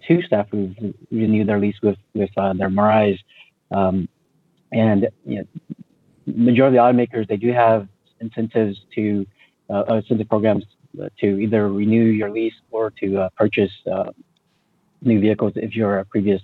two 0.07 0.21
staff 0.21 0.47
who 0.51 0.73
renewed 1.11 1.47
their 1.47 1.59
lease 1.59 1.75
with 1.83 1.97
with 2.13 2.29
uh, 2.37 2.53
their 2.53 2.69
Mirais. 2.69 3.19
Um, 3.71 4.07
and 4.71 5.07
you 5.25 5.39
know, 5.39 5.47
majority 6.25 6.77
of 6.77 6.93
the 6.95 7.03
automakers 7.03 7.27
they 7.27 7.37
do 7.37 7.51
have 7.51 7.87
incentives 8.19 8.81
to 8.95 9.25
uh, 9.69 9.83
uh 9.89 9.95
incentive 9.95 10.29
programs 10.29 10.65
to 11.19 11.39
either 11.39 11.69
renew 11.69 12.03
your 12.05 12.31
lease 12.31 12.55
or 12.71 12.91
to 12.91 13.19
uh, 13.19 13.29
purchase 13.37 13.71
uh, 13.91 14.11
new 15.01 15.19
vehicles 15.19 15.53
if 15.55 15.75
you're 15.75 15.99
a 15.99 16.05
previous 16.05 16.41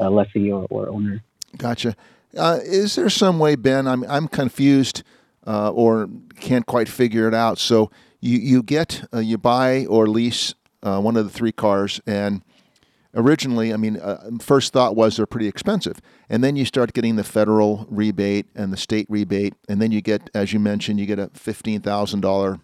uh, 0.00 0.10
lessee 0.10 0.50
or, 0.50 0.66
or, 0.70 0.88
owner. 0.88 1.22
Gotcha. 1.56 1.94
Uh, 2.36 2.58
is 2.64 2.96
there 2.96 3.08
some 3.08 3.38
way, 3.38 3.54
Ben? 3.54 3.86
I'm 3.86 4.04
I'm 4.08 4.26
confused 4.26 5.02
or 5.44 6.08
can't 6.40 6.66
quite 6.66 6.88
figure 6.88 7.28
it 7.28 7.34
out. 7.34 7.58
So 7.58 7.90
you 8.20 8.38
you 8.38 8.62
get 8.62 9.04
you 9.14 9.38
buy 9.38 9.86
or 9.86 10.08
lease 10.08 10.54
one 10.80 11.16
of 11.16 11.24
the 11.24 11.30
three 11.30 11.52
cars 11.52 12.00
and 12.06 12.42
originally, 13.14 13.72
I 13.72 13.76
mean, 13.76 13.96
uh, 13.98 14.30
first 14.40 14.72
thought 14.72 14.96
was 14.96 15.16
they're 15.16 15.26
pretty 15.26 15.48
expensive. 15.48 16.00
And 16.28 16.42
then 16.42 16.56
you 16.56 16.64
start 16.64 16.92
getting 16.92 17.16
the 17.16 17.24
federal 17.24 17.86
rebate 17.90 18.46
and 18.54 18.72
the 18.72 18.76
state 18.76 19.06
rebate. 19.08 19.54
And 19.68 19.80
then 19.80 19.92
you 19.92 20.00
get, 20.00 20.30
as 20.34 20.52
you 20.52 20.60
mentioned, 20.60 20.98
you 20.98 21.06
get 21.06 21.18
a 21.18 21.28
$15,000 21.28 22.60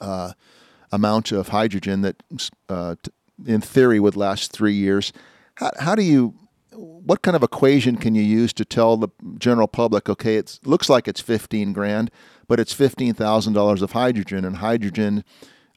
uh, 0.00 0.32
amount 0.90 1.32
of 1.32 1.48
hydrogen 1.48 2.02
that, 2.02 2.22
uh, 2.68 2.96
in 3.46 3.60
theory, 3.60 4.00
would 4.00 4.16
last 4.16 4.52
three 4.52 4.74
years. 4.74 5.12
How, 5.54 5.70
how 5.78 5.94
do 5.94 6.02
you, 6.02 6.34
what 6.72 7.22
kind 7.22 7.36
of 7.36 7.42
equation 7.42 7.96
can 7.96 8.14
you 8.14 8.22
use 8.22 8.52
to 8.54 8.64
tell 8.64 8.96
the 8.96 9.08
general 9.38 9.68
public, 9.68 10.08
okay, 10.08 10.36
it 10.36 10.58
looks 10.64 10.88
like 10.88 11.08
it's 11.08 11.20
15 11.20 11.72
grand, 11.72 12.10
but 12.48 12.60
it's 12.60 12.74
$15,000 12.74 13.82
of 13.82 13.92
hydrogen, 13.92 14.44
and 14.44 14.56
hydrogen 14.56 15.24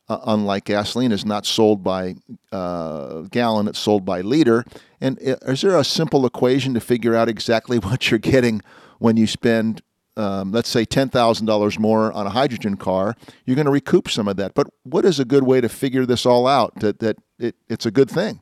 uh, 0.08 0.20
unlike 0.26 0.66
gasoline, 0.66 1.12
is 1.12 1.26
not 1.26 1.46
sold 1.46 1.84
by 1.84 2.16
uh, 2.52 3.22
gallon; 3.32 3.68
it's 3.68 3.80
sold 3.80 4.06
by 4.06 4.22
liter. 4.22 4.66
And 5.02 5.18
is 5.22 5.62
there 5.62 5.78
a 5.78 5.84
simple 5.84 6.26
equation 6.26 6.74
to 6.74 6.80
figure 6.80 7.16
out 7.16 7.30
exactly 7.30 7.80
what 7.80 8.10
you're 8.10 8.20
getting 8.20 8.62
when 9.00 9.18
you 9.18 9.28
spend, 9.28 9.82
um, 10.18 10.52
let's 10.52 10.70
say, 10.70 10.86
ten 10.86 11.10
thousand 11.10 11.46
dollars 11.46 11.80
more 11.80 12.12
on 12.14 12.28
a 12.28 12.32
hydrogen 12.32 12.78
car? 12.78 13.16
You're 13.46 13.56
going 13.56 13.66
to 13.66 13.72
recoup 13.72 14.10
some 14.10 14.28
of 14.28 14.38
that. 14.38 14.54
But 14.54 14.68
what 14.84 15.06
is 15.06 15.20
a 15.20 15.26
good 15.26 15.44
way 15.44 15.62
to 15.62 15.70
figure 15.70 16.06
this 16.06 16.26
all 16.26 16.48
out? 16.48 16.80
That 16.80 17.00
that 17.00 17.18
it, 17.40 17.56
it's 17.68 17.86
a 17.86 17.92
good 17.92 18.10
thing. 18.10 18.42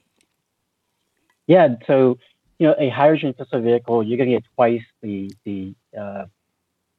Yeah. 1.48 1.76
So 1.88 2.18
you 2.60 2.68
know, 2.68 2.76
a 2.80 2.90
hydrogen 2.90 3.34
pistol 3.34 3.62
vehicle, 3.62 4.04
you're 4.04 4.18
going 4.18 4.30
to 4.30 4.36
get 4.36 4.46
twice 4.56 4.84
the 5.02 5.32
the 5.46 5.76
uh, 6.00 6.26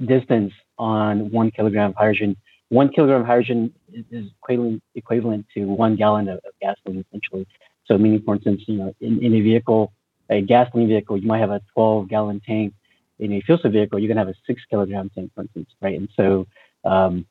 distance 0.04 0.52
on 0.78 1.30
one 1.30 1.50
kilogram 1.50 1.90
of 1.90 1.96
hydrogen 1.96 2.36
one 2.68 2.88
kilogram 2.88 3.22
of 3.22 3.26
hydrogen 3.26 3.72
is, 3.92 4.04
is 4.10 4.30
equivalent 4.42 4.82
equivalent 4.94 5.46
to 5.54 5.64
one 5.64 5.96
gallon 5.96 6.28
of, 6.28 6.38
of, 6.38 6.52
gasoline, 6.60 7.04
essentially. 7.08 7.46
So, 7.86 7.98
meaning, 7.98 8.22
for 8.24 8.34
instance, 8.34 8.62
you 8.66 8.78
know, 8.78 8.94
in, 9.00 9.22
in 9.22 9.34
a 9.34 9.40
vehicle, 9.40 9.92
a 10.30 10.40
gasoline 10.40 10.88
vehicle, 10.88 11.18
you 11.18 11.28
might 11.28 11.40
have 11.40 11.50
a 11.50 11.60
12 11.74 12.08
gallon 12.08 12.40
tank. 12.46 12.72
In 13.20 13.32
a 13.32 13.40
fuel 13.42 13.58
cell 13.62 13.70
vehicle, 13.70 13.98
you're 13.98 14.08
gonna 14.08 14.26
have 14.26 14.34
a 14.34 14.38
six 14.46 14.62
kilogram 14.68 15.10
tank, 15.14 15.30
for 15.34 15.42
instance, 15.42 15.68
right? 15.80 15.96
And 15.96 16.08
so, 16.16 16.46
um, 16.84 17.26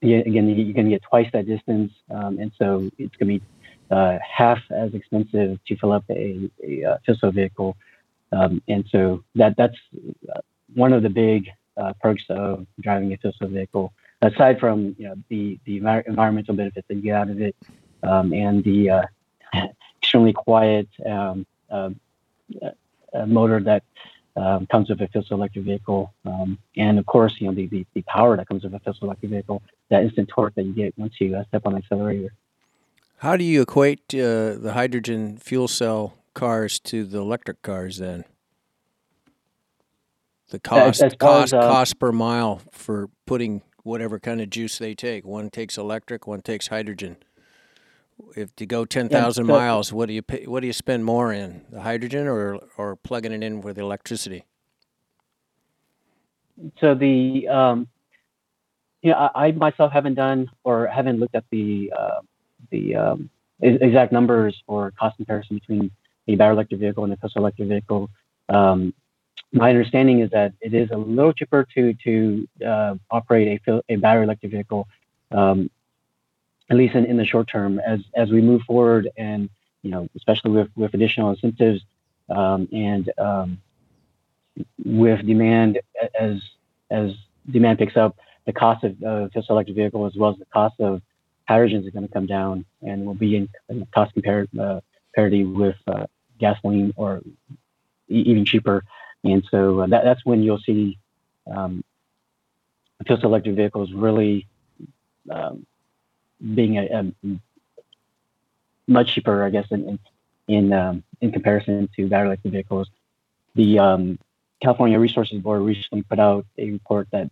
you, 0.00 0.20
again, 0.20 0.48
you're 0.48 0.72
gonna 0.72 0.88
get 0.90 1.02
twice 1.02 1.28
that 1.32 1.46
distance, 1.46 1.92
um, 2.10 2.38
and 2.38 2.50
so 2.58 2.88
it's 2.98 3.14
gonna 3.16 3.38
be 3.38 3.42
uh, 3.90 4.18
half 4.22 4.58
as 4.70 4.94
expensive 4.94 5.58
to 5.66 5.76
fill 5.76 5.92
up 5.92 6.04
a, 6.10 6.14
a, 6.14 6.82
a 6.82 6.92
uh, 6.92 6.98
fuel 7.04 7.16
cell 7.20 7.30
vehicle. 7.32 7.76
Um, 8.32 8.62
and 8.68 8.84
so 8.90 9.24
that 9.34 9.54
that's 9.56 9.76
uh, 10.34 10.40
one 10.74 10.92
of 10.92 11.02
the 11.02 11.08
big 11.08 11.48
uh, 11.76 11.92
perks 12.00 12.24
of 12.28 12.66
driving 12.80 13.12
a 13.12 13.16
fuel 13.16 13.32
cell 13.38 13.48
vehicle 13.48 13.92
aside 14.22 14.58
from 14.58 14.94
you 14.98 15.08
know 15.08 15.14
the 15.28 15.58
the 15.64 15.76
environmental 15.76 16.54
benefits 16.54 16.86
that 16.88 16.94
you 16.94 17.02
get 17.02 17.14
out 17.14 17.30
of 17.30 17.40
it, 17.40 17.56
um, 18.02 18.32
and 18.32 18.64
the 18.64 18.90
uh, 18.90 19.02
extremely 20.02 20.32
quiet 20.32 20.88
um, 21.06 21.46
uh, 21.70 21.90
uh, 23.14 23.26
motor 23.26 23.60
that 23.60 23.82
um, 24.36 24.66
comes 24.66 24.88
with 24.88 25.00
a 25.00 25.08
fuel 25.08 25.24
cell 25.24 25.38
electric 25.38 25.64
vehicle, 25.64 26.12
um, 26.24 26.58
and 26.76 26.98
of 26.98 27.06
course 27.06 27.36
you 27.40 27.46
know 27.46 27.54
the, 27.54 27.66
the, 27.66 27.86
the 27.94 28.02
power 28.02 28.36
that 28.36 28.48
comes 28.48 28.64
with 28.64 28.74
a 28.74 28.80
fuel 28.80 28.94
cell 28.94 29.08
electric 29.08 29.30
vehicle, 29.30 29.62
that 29.88 30.02
instant 30.02 30.28
torque 30.28 30.54
that 30.54 30.64
you 30.64 30.72
get 30.72 30.96
once 30.98 31.14
you 31.20 31.36
uh, 31.36 31.44
step 31.44 31.62
on 31.66 31.72
the 31.72 31.78
accelerator. 31.78 32.32
How 33.18 33.36
do 33.36 33.42
you 33.42 33.62
equate 33.62 34.14
uh, 34.14 34.54
the 34.54 34.72
hydrogen 34.74 35.38
fuel 35.38 35.66
cell 35.66 36.14
cars 36.34 36.78
to 36.80 37.04
the 37.04 37.18
electric 37.18 37.62
cars 37.62 37.98
then? 37.98 38.24
The 40.50 40.60
cost, 40.60 41.02
as, 41.02 41.12
as 41.12 41.14
cost, 41.18 41.52
as, 41.52 41.64
uh, 41.64 41.68
cost 41.68 41.98
per 41.98 42.12
mile 42.12 42.62
for 42.70 43.10
putting 43.26 43.62
whatever 43.82 44.18
kind 44.18 44.40
of 44.40 44.50
juice 44.50 44.78
they 44.78 44.94
take. 44.94 45.24
One 45.24 45.50
takes 45.50 45.78
electric, 45.78 46.26
one 46.26 46.42
takes 46.42 46.68
hydrogen. 46.68 47.16
If 48.36 48.50
you 48.58 48.66
go 48.66 48.84
ten 48.84 49.08
thousand 49.08 49.46
yeah, 49.46 49.52
so, 49.52 49.58
miles, 49.58 49.92
what 49.92 50.08
do 50.08 50.14
you 50.14 50.22
pay, 50.22 50.44
what 50.46 50.60
do 50.60 50.66
you 50.66 50.72
spend 50.72 51.04
more 51.04 51.32
in 51.32 51.64
the 51.70 51.82
hydrogen 51.82 52.26
or 52.26 52.58
or 52.76 52.96
plugging 52.96 53.32
it 53.32 53.44
in 53.44 53.60
with 53.60 53.78
electricity? 53.78 54.44
So 56.80 56.96
the 56.96 57.46
um, 57.46 57.88
know, 59.04 59.14
I, 59.16 59.46
I, 59.46 59.52
myself 59.52 59.92
haven't 59.92 60.14
done 60.14 60.50
or 60.64 60.86
haven't 60.86 61.18
looked 61.18 61.34
at 61.34 61.44
the 61.50 61.92
uh, 61.96 62.20
the 62.70 62.96
um, 62.96 63.30
exact 63.60 64.12
numbers 64.12 64.62
or 64.66 64.92
cost 64.92 65.16
comparison 65.16 65.56
between 65.56 65.90
a 66.28 66.36
battery 66.36 66.54
electric 66.54 66.80
vehicle 66.80 67.04
and 67.04 67.12
a 67.12 67.16
fuel 67.16 67.32
electric 67.36 67.68
vehicle. 67.68 68.10
Um, 68.48 68.94
my 69.52 69.70
understanding 69.70 70.20
is 70.20 70.30
that 70.30 70.52
it 70.60 70.74
is 70.74 70.90
a 70.90 70.96
little 70.96 71.32
cheaper 71.32 71.66
to 71.74 71.94
to 72.04 72.48
uh, 72.64 72.94
operate 73.10 73.60
a, 73.66 73.82
a 73.88 73.96
battery 73.96 74.24
electric 74.24 74.52
vehicle, 74.52 74.86
um, 75.32 75.70
at 76.70 76.76
least 76.76 76.94
in, 76.94 77.04
in 77.06 77.16
the 77.16 77.24
short 77.24 77.48
term. 77.48 77.78
As 77.78 78.00
as 78.14 78.30
we 78.30 78.40
move 78.40 78.62
forward, 78.62 79.10
and 79.16 79.48
you 79.82 79.90
know, 79.90 80.08
especially 80.16 80.50
with 80.50 80.68
with 80.76 80.94
additional 80.94 81.30
incentives 81.30 81.82
um, 82.28 82.68
and 82.72 83.10
um, 83.18 83.58
with 84.84 85.26
demand 85.26 85.80
as 86.18 86.40
as 86.90 87.12
demand 87.50 87.78
picks 87.78 87.96
up, 87.96 88.16
the 88.46 88.52
cost 88.52 88.84
of 88.84 89.02
uh, 89.02 89.28
electric 89.50 89.76
vehicle 89.76 90.06
as 90.06 90.14
well 90.16 90.30
as 90.30 90.38
the 90.38 90.46
cost 90.46 90.78
of 90.80 91.02
hydrogens 91.48 91.86
is 91.86 91.90
going 91.90 92.06
to 92.06 92.12
come 92.12 92.26
down 92.26 92.64
and 92.82 93.04
will 93.06 93.14
be 93.14 93.36
in, 93.36 93.48
in 93.68 93.86
cost 93.94 94.14
compar- 94.14 94.48
uh, 94.60 94.80
parity 95.14 95.44
with 95.44 95.76
uh, 95.86 96.06
gasoline 96.38 96.92
or 96.96 97.22
e- 98.08 98.22
even 98.26 98.44
cheaper. 98.44 98.84
And 99.24 99.44
so 99.50 99.80
uh, 99.80 99.86
that, 99.88 100.04
that's 100.04 100.24
when 100.24 100.42
you'll 100.42 100.58
see 100.60 100.98
um, 101.46 101.82
fuel 103.06 103.20
cell 103.20 103.30
electric 103.30 103.56
vehicles 103.56 103.92
really 103.92 104.46
um, 105.30 105.66
being 106.54 106.78
a, 106.78 106.86
a, 107.24 107.38
much 108.86 109.14
cheaper, 109.14 109.44
I 109.44 109.50
guess, 109.50 109.66
in 109.70 109.88
in 109.88 109.98
in, 110.48 110.72
um, 110.72 111.02
in 111.20 111.30
comparison 111.30 111.90
to 111.96 112.08
battery 112.08 112.28
electric 112.28 112.52
vehicles. 112.52 112.88
The 113.54 113.78
um, 113.78 114.18
California 114.62 114.98
Resources 114.98 115.40
Board 115.40 115.62
recently 115.62 116.02
put 116.02 116.18
out 116.18 116.46
a 116.56 116.70
report 116.70 117.08
that 117.12 117.30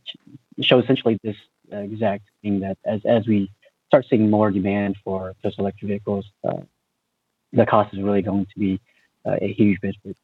shows 0.60 0.84
essentially 0.84 1.18
this 1.22 1.36
exact 1.70 2.24
thing 2.42 2.60
that 2.60 2.78
as 2.84 3.04
as 3.04 3.26
we 3.26 3.50
start 3.88 4.06
seeing 4.08 4.28
more 4.28 4.50
demand 4.50 4.96
for 5.02 5.34
fuel 5.40 5.52
cell 5.52 5.64
electric 5.64 5.88
vehicles, 5.88 6.26
uh, 6.44 6.60
the 7.52 7.64
cost 7.64 7.94
is 7.94 8.02
really 8.02 8.22
going 8.22 8.46
to 8.46 8.58
be 8.58 8.80
uh, 9.24 9.36
a 9.40 9.52
huge 9.52 9.80
benefit. 9.80 10.16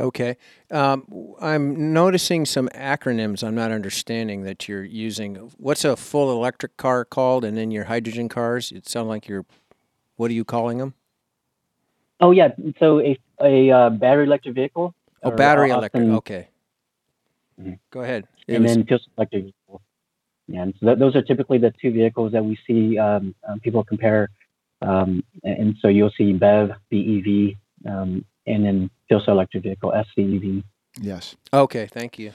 Okay. 0.00 0.36
Um, 0.70 1.04
I'm 1.40 1.92
noticing 1.92 2.46
some 2.46 2.68
acronyms 2.74 3.46
I'm 3.46 3.54
not 3.54 3.70
understanding 3.70 4.42
that 4.44 4.66
you're 4.66 4.82
using. 4.82 5.34
What's 5.58 5.84
a 5.84 5.94
full 5.94 6.32
electric 6.32 6.78
car 6.78 7.04
called? 7.04 7.44
And 7.44 7.56
then 7.56 7.70
your 7.70 7.84
hydrogen 7.84 8.28
cars? 8.28 8.72
It 8.72 8.88
sounds 8.88 9.08
like 9.08 9.28
you're, 9.28 9.44
what 10.16 10.30
are 10.30 10.34
you 10.34 10.44
calling 10.44 10.78
them? 10.78 10.94
Oh, 12.18 12.30
yeah. 12.30 12.48
So 12.78 13.00
a, 13.00 13.18
a 13.42 13.70
uh, 13.70 13.90
battery 13.90 14.24
electric 14.24 14.54
vehicle. 14.54 14.94
Oh, 15.22 15.30
battery 15.30 15.70
electric. 15.70 16.02
Okay. 16.02 16.48
Mm-hmm. 17.60 17.74
Go 17.90 18.00
ahead. 18.00 18.26
It 18.48 18.54
and 18.54 18.64
was... 18.64 18.74
then 18.74 18.86
fuel 18.86 19.00
electric 19.18 19.44
vehicle. 19.44 19.82
Yeah, 20.48 20.62
and 20.62 20.74
so 20.80 20.86
th- 20.86 20.98
those 20.98 21.14
are 21.14 21.22
typically 21.22 21.58
the 21.58 21.72
two 21.80 21.92
vehicles 21.92 22.32
that 22.32 22.44
we 22.44 22.58
see 22.66 22.98
um, 22.98 23.34
um, 23.46 23.60
people 23.60 23.84
compare. 23.84 24.30
Um, 24.82 25.22
and 25.44 25.76
so 25.80 25.88
you'll 25.88 26.12
see 26.16 26.32
BEV, 26.32 26.70
BEV, 26.90 27.56
um, 27.86 28.24
and 28.52 28.64
then 28.64 28.90
fuel 29.08 29.22
cell 29.24 29.34
electric 29.34 29.62
vehicle, 29.62 29.92
FCEV. 29.92 30.62
Yes. 31.00 31.36
Okay, 31.52 31.86
thank 31.86 32.18
you. 32.18 32.32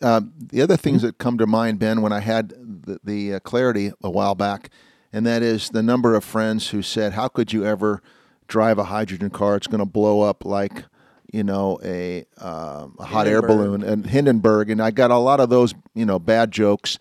Uh, 0.00 0.20
the 0.38 0.62
other 0.62 0.76
things 0.76 1.02
that 1.02 1.18
come 1.18 1.38
to 1.38 1.46
mind, 1.46 1.78
Ben, 1.78 2.02
when 2.02 2.12
I 2.12 2.20
had 2.20 2.50
the, 2.50 3.00
the 3.02 3.34
uh, 3.34 3.40
clarity 3.40 3.92
a 4.02 4.10
while 4.10 4.34
back, 4.34 4.70
and 5.12 5.26
that 5.26 5.42
is 5.42 5.70
the 5.70 5.82
number 5.82 6.14
of 6.14 6.24
friends 6.24 6.70
who 6.70 6.82
said, 6.82 7.14
"How 7.14 7.28
could 7.28 7.52
you 7.52 7.64
ever 7.64 8.02
drive 8.46 8.78
a 8.78 8.84
hydrogen 8.84 9.30
car? 9.30 9.56
It's 9.56 9.66
going 9.66 9.80
to 9.80 9.86
blow 9.86 10.22
up 10.22 10.44
like." 10.44 10.84
you 11.30 11.44
know, 11.44 11.78
a, 11.84 12.24
uh, 12.40 12.88
a 12.98 13.04
hot 13.04 13.26
air 13.26 13.42
balloon 13.42 13.82
and 13.82 14.06
Hindenburg, 14.06 14.70
and 14.70 14.80
I 14.80 14.90
got 14.90 15.10
a 15.10 15.18
lot 15.18 15.40
of 15.40 15.50
those, 15.50 15.74
you 15.94 16.06
know, 16.06 16.18
bad 16.18 16.50
jokes. 16.50 16.98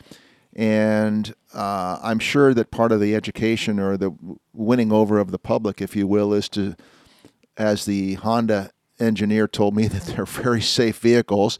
And 0.53 1.33
uh, 1.53 1.99
I'm 2.03 2.19
sure 2.19 2.53
that 2.53 2.71
part 2.71 2.91
of 2.91 2.99
the 2.99 3.15
education 3.15 3.79
or 3.79 3.95
the 3.95 4.11
winning 4.53 4.91
over 4.91 5.19
of 5.19 5.31
the 5.31 5.39
public, 5.39 5.81
if 5.81 5.95
you 5.95 6.07
will, 6.07 6.33
is 6.33 6.49
to 6.49 6.75
as 7.57 7.85
the 7.85 8.15
Honda 8.15 8.71
engineer 8.99 9.47
told 9.47 9.75
me 9.75 9.87
that 9.87 10.03
they're 10.03 10.25
very 10.25 10.61
safe 10.61 10.99
vehicles. 10.99 11.59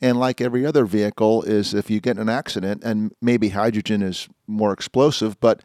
And 0.00 0.18
like 0.18 0.40
every 0.40 0.64
other 0.64 0.84
vehicle, 0.84 1.42
is 1.42 1.74
if 1.74 1.90
you 1.90 2.00
get 2.00 2.16
in 2.16 2.22
an 2.22 2.28
accident, 2.28 2.84
and 2.84 3.12
maybe 3.20 3.48
hydrogen 3.48 4.00
is 4.00 4.28
more 4.46 4.72
explosive, 4.72 5.40
but 5.40 5.62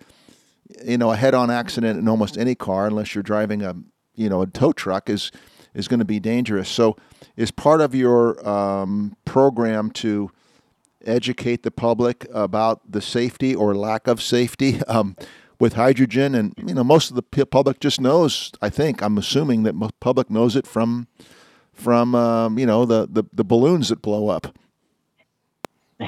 you 0.83 0.97
know, 0.97 1.11
a 1.11 1.15
head-on 1.15 1.51
accident 1.51 1.99
in 1.99 2.07
almost 2.07 2.37
any 2.37 2.55
car, 2.55 2.87
unless 2.87 3.13
you're 3.13 3.23
driving 3.23 3.61
a 3.61 3.75
you 4.15 4.29
know 4.29 4.41
a 4.41 4.47
tow 4.47 4.71
truck, 4.71 5.07
is 5.07 5.31
is 5.75 5.87
going 5.87 5.99
to 5.99 6.05
be 6.05 6.19
dangerous. 6.19 6.69
So, 6.69 6.95
is 7.35 7.51
part 7.51 7.81
of 7.81 7.93
your 7.93 8.47
um, 8.47 9.15
program 9.25 9.91
to 9.91 10.31
educate 11.05 11.63
the 11.63 11.71
public 11.71 12.25
about 12.33 12.91
the 12.91 13.01
safety 13.01 13.53
or 13.53 13.75
lack 13.75 14.07
of 14.07 14.21
safety 14.21 14.81
um, 14.87 15.15
with 15.59 15.73
hydrogen, 15.73 16.35
and 16.35 16.53
you 16.57 16.73
know 16.73 16.83
most 16.83 17.09
of 17.09 17.15
the 17.15 17.45
public 17.45 17.79
just 17.79 17.99
knows. 17.99 18.51
I 18.61 18.69
think 18.69 19.01
I'm 19.01 19.17
assuming 19.17 19.63
that 19.63 19.75
public 19.99 20.29
knows 20.29 20.55
it 20.55 20.67
from 20.67 21.07
from 21.73 22.15
um, 22.15 22.59
you 22.59 22.65
know 22.65 22.85
the, 22.85 23.07
the 23.09 23.23
the 23.33 23.43
balloons 23.43 23.89
that 23.89 24.01
blow 24.01 24.29
up. 24.29 24.55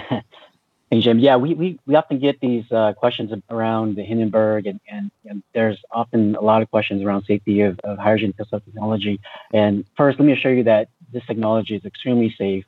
Hey 0.92 1.02
Jim, 1.02 1.18
yeah, 1.18 1.36
we, 1.36 1.56
we, 1.56 1.80
we 1.88 1.96
often 1.96 2.20
get 2.20 2.40
these 2.40 2.72
uh, 2.72 2.94
questions 2.94 3.32
around 3.50 3.96
the 3.96 4.04
Hindenburg, 4.04 4.68
and, 4.68 4.80
and, 4.88 5.10
and, 5.26 5.42
there's 5.54 5.82
often 5.92 6.36
a 6.36 6.42
lot 6.42 6.62
of 6.62 6.70
questions 6.70 7.02
around 7.02 7.26
safety 7.26 7.62
of, 7.62 7.80
of 7.80 7.98
hydrogen 7.98 8.34
fuel 8.34 8.48
cell 8.48 8.60
technology. 8.60 9.20
And 9.52 9.84
first, 9.98 10.20
let 10.20 10.26
me 10.26 10.32
assure 10.32 10.54
you 10.54 10.64
that 10.64 10.90
this 11.12 11.26
technology 11.26 11.76
is 11.76 11.84
extremely 11.86 12.34
safe. 12.38 12.66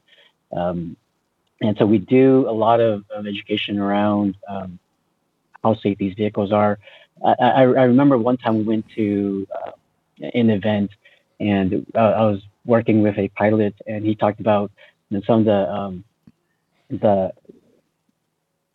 Um, 0.52 0.98
and 1.62 1.78
so 1.78 1.86
we 1.86 2.00
do 2.00 2.50
a 2.50 2.52
lot 2.52 2.80
of, 2.80 3.06
of 3.12 3.28
education 3.28 3.78
around 3.78 4.36
um, 4.50 4.80
how 5.64 5.76
safe 5.76 5.98
these 5.98 6.14
vehicles 6.16 6.52
are. 6.52 6.80
I, 7.26 7.34
I, 7.40 7.62
I 7.62 7.84
remember 7.84 8.18
one 8.18 8.38
time 8.38 8.58
we 8.58 8.64
went 8.64 8.86
to 8.96 9.48
uh, 9.56 9.72
an 10.34 10.50
event 10.50 10.92
and 11.40 11.86
uh, 11.96 12.00
I 12.00 12.26
was 12.26 12.42
working 12.66 13.02
with 13.02 13.18
a 13.18 13.28
pilot 13.30 13.76
and 13.88 14.06
he 14.06 14.16
talked 14.16 14.40
about 14.40 14.72
you 15.10 15.18
know, 15.18 15.24
some 15.26 15.40
of 15.40 15.46
the 15.46 15.72
um, 15.72 16.04
the 16.90 17.32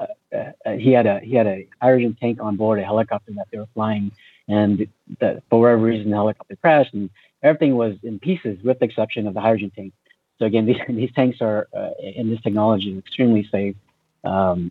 uh, 0.00 0.06
uh, 0.34 0.72
he 0.72 0.92
had 0.92 1.06
a 1.06 1.20
he 1.20 1.34
had 1.34 1.46
a 1.46 1.66
hydrogen 1.80 2.16
tank 2.20 2.38
on 2.40 2.56
board 2.56 2.78
a 2.78 2.84
helicopter 2.84 3.32
that 3.36 3.46
they 3.50 3.58
were 3.58 3.68
flying 3.74 4.10
and 4.48 4.86
the, 5.20 5.42
for 5.48 5.60
whatever 5.60 5.82
reason 5.82 6.10
the 6.10 6.16
helicopter 6.16 6.56
crashed 6.56 6.94
and 6.94 7.10
everything 7.42 7.76
was 7.76 7.94
in 8.02 8.18
pieces 8.18 8.58
with 8.64 8.78
the 8.78 8.84
exception 8.84 9.26
of 9.26 9.34
the 9.34 9.40
hydrogen 9.40 9.70
tank 9.74 9.92
so 10.38 10.46
again 10.46 10.66
these, 10.66 10.76
these 10.88 11.12
tanks 11.12 11.38
are 11.40 11.68
uh, 11.76 11.90
in 12.00 12.30
this 12.30 12.40
technology 12.40 12.96
extremely 12.98 13.46
safe 13.50 13.76
um, 14.24 14.70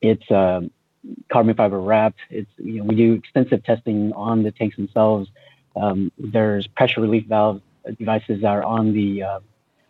it's 0.00 0.28
um, 0.30 0.70
carbon 1.30 1.54
fiber 1.54 1.80
wrapped. 1.80 2.20
It's 2.30 2.50
you 2.58 2.78
know 2.78 2.84
we 2.84 2.94
do 2.94 3.14
extensive 3.14 3.64
testing 3.64 4.12
on 4.14 4.42
the 4.42 4.52
tanks 4.52 4.76
themselves. 4.76 5.28
Um, 5.74 6.12
there's 6.18 6.66
pressure 6.66 7.00
relief 7.00 7.26
valve 7.26 7.62
devices 7.98 8.42
that 8.42 8.48
are 8.48 8.64
on 8.64 8.92
the 8.92 9.22
uh, 9.22 9.40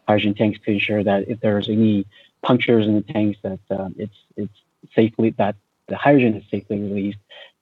hydrogen 0.06 0.34
tanks 0.34 0.58
to 0.64 0.72
ensure 0.72 1.02
that 1.04 1.28
if 1.28 1.40
there's 1.40 1.68
any 1.68 2.06
punctures 2.42 2.86
in 2.86 2.94
the 2.94 3.12
tanks, 3.12 3.38
that 3.42 3.60
uh, 3.70 3.88
it's 3.96 4.16
it's 4.36 4.54
safely 4.94 5.30
that 5.38 5.56
the 5.88 5.96
hydrogen 5.96 6.34
is 6.34 6.44
safely 6.50 6.78
released. 6.78 7.18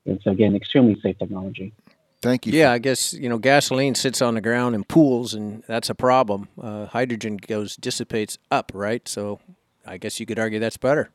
And 0.07 0.21
so 0.23 0.31
again 0.31 0.55
extremely 0.57 0.99
safe 1.01 1.19
technology. 1.19 1.73
Thank 2.23 2.47
you. 2.47 2.53
Yeah, 2.53 2.73
I 2.73 2.79
guess 2.79 3.15
you 3.15 3.29
know 3.29 3.39
gasoline 3.39 3.95
sits 3.95 4.21
on 4.21 4.35
the 4.35 4.41
ground 4.41 4.75
in 4.75 4.85
pools, 4.85 5.33
and 5.33 5.63
that's 5.67 5.89
a 5.89 5.95
problem. 5.95 6.49
Uh, 6.61 6.87
hydrogen 6.87 7.39
goes 7.39 7.77
dissipates 7.77 8.39
up, 8.51 8.73
right? 8.75 9.07
So 9.09 9.41
I 9.87 9.97
guess 9.97 10.21
you 10.21 10.27
could 10.27 10.39
argue 10.39 10.59
that's 10.59 10.77
better. 10.77 11.11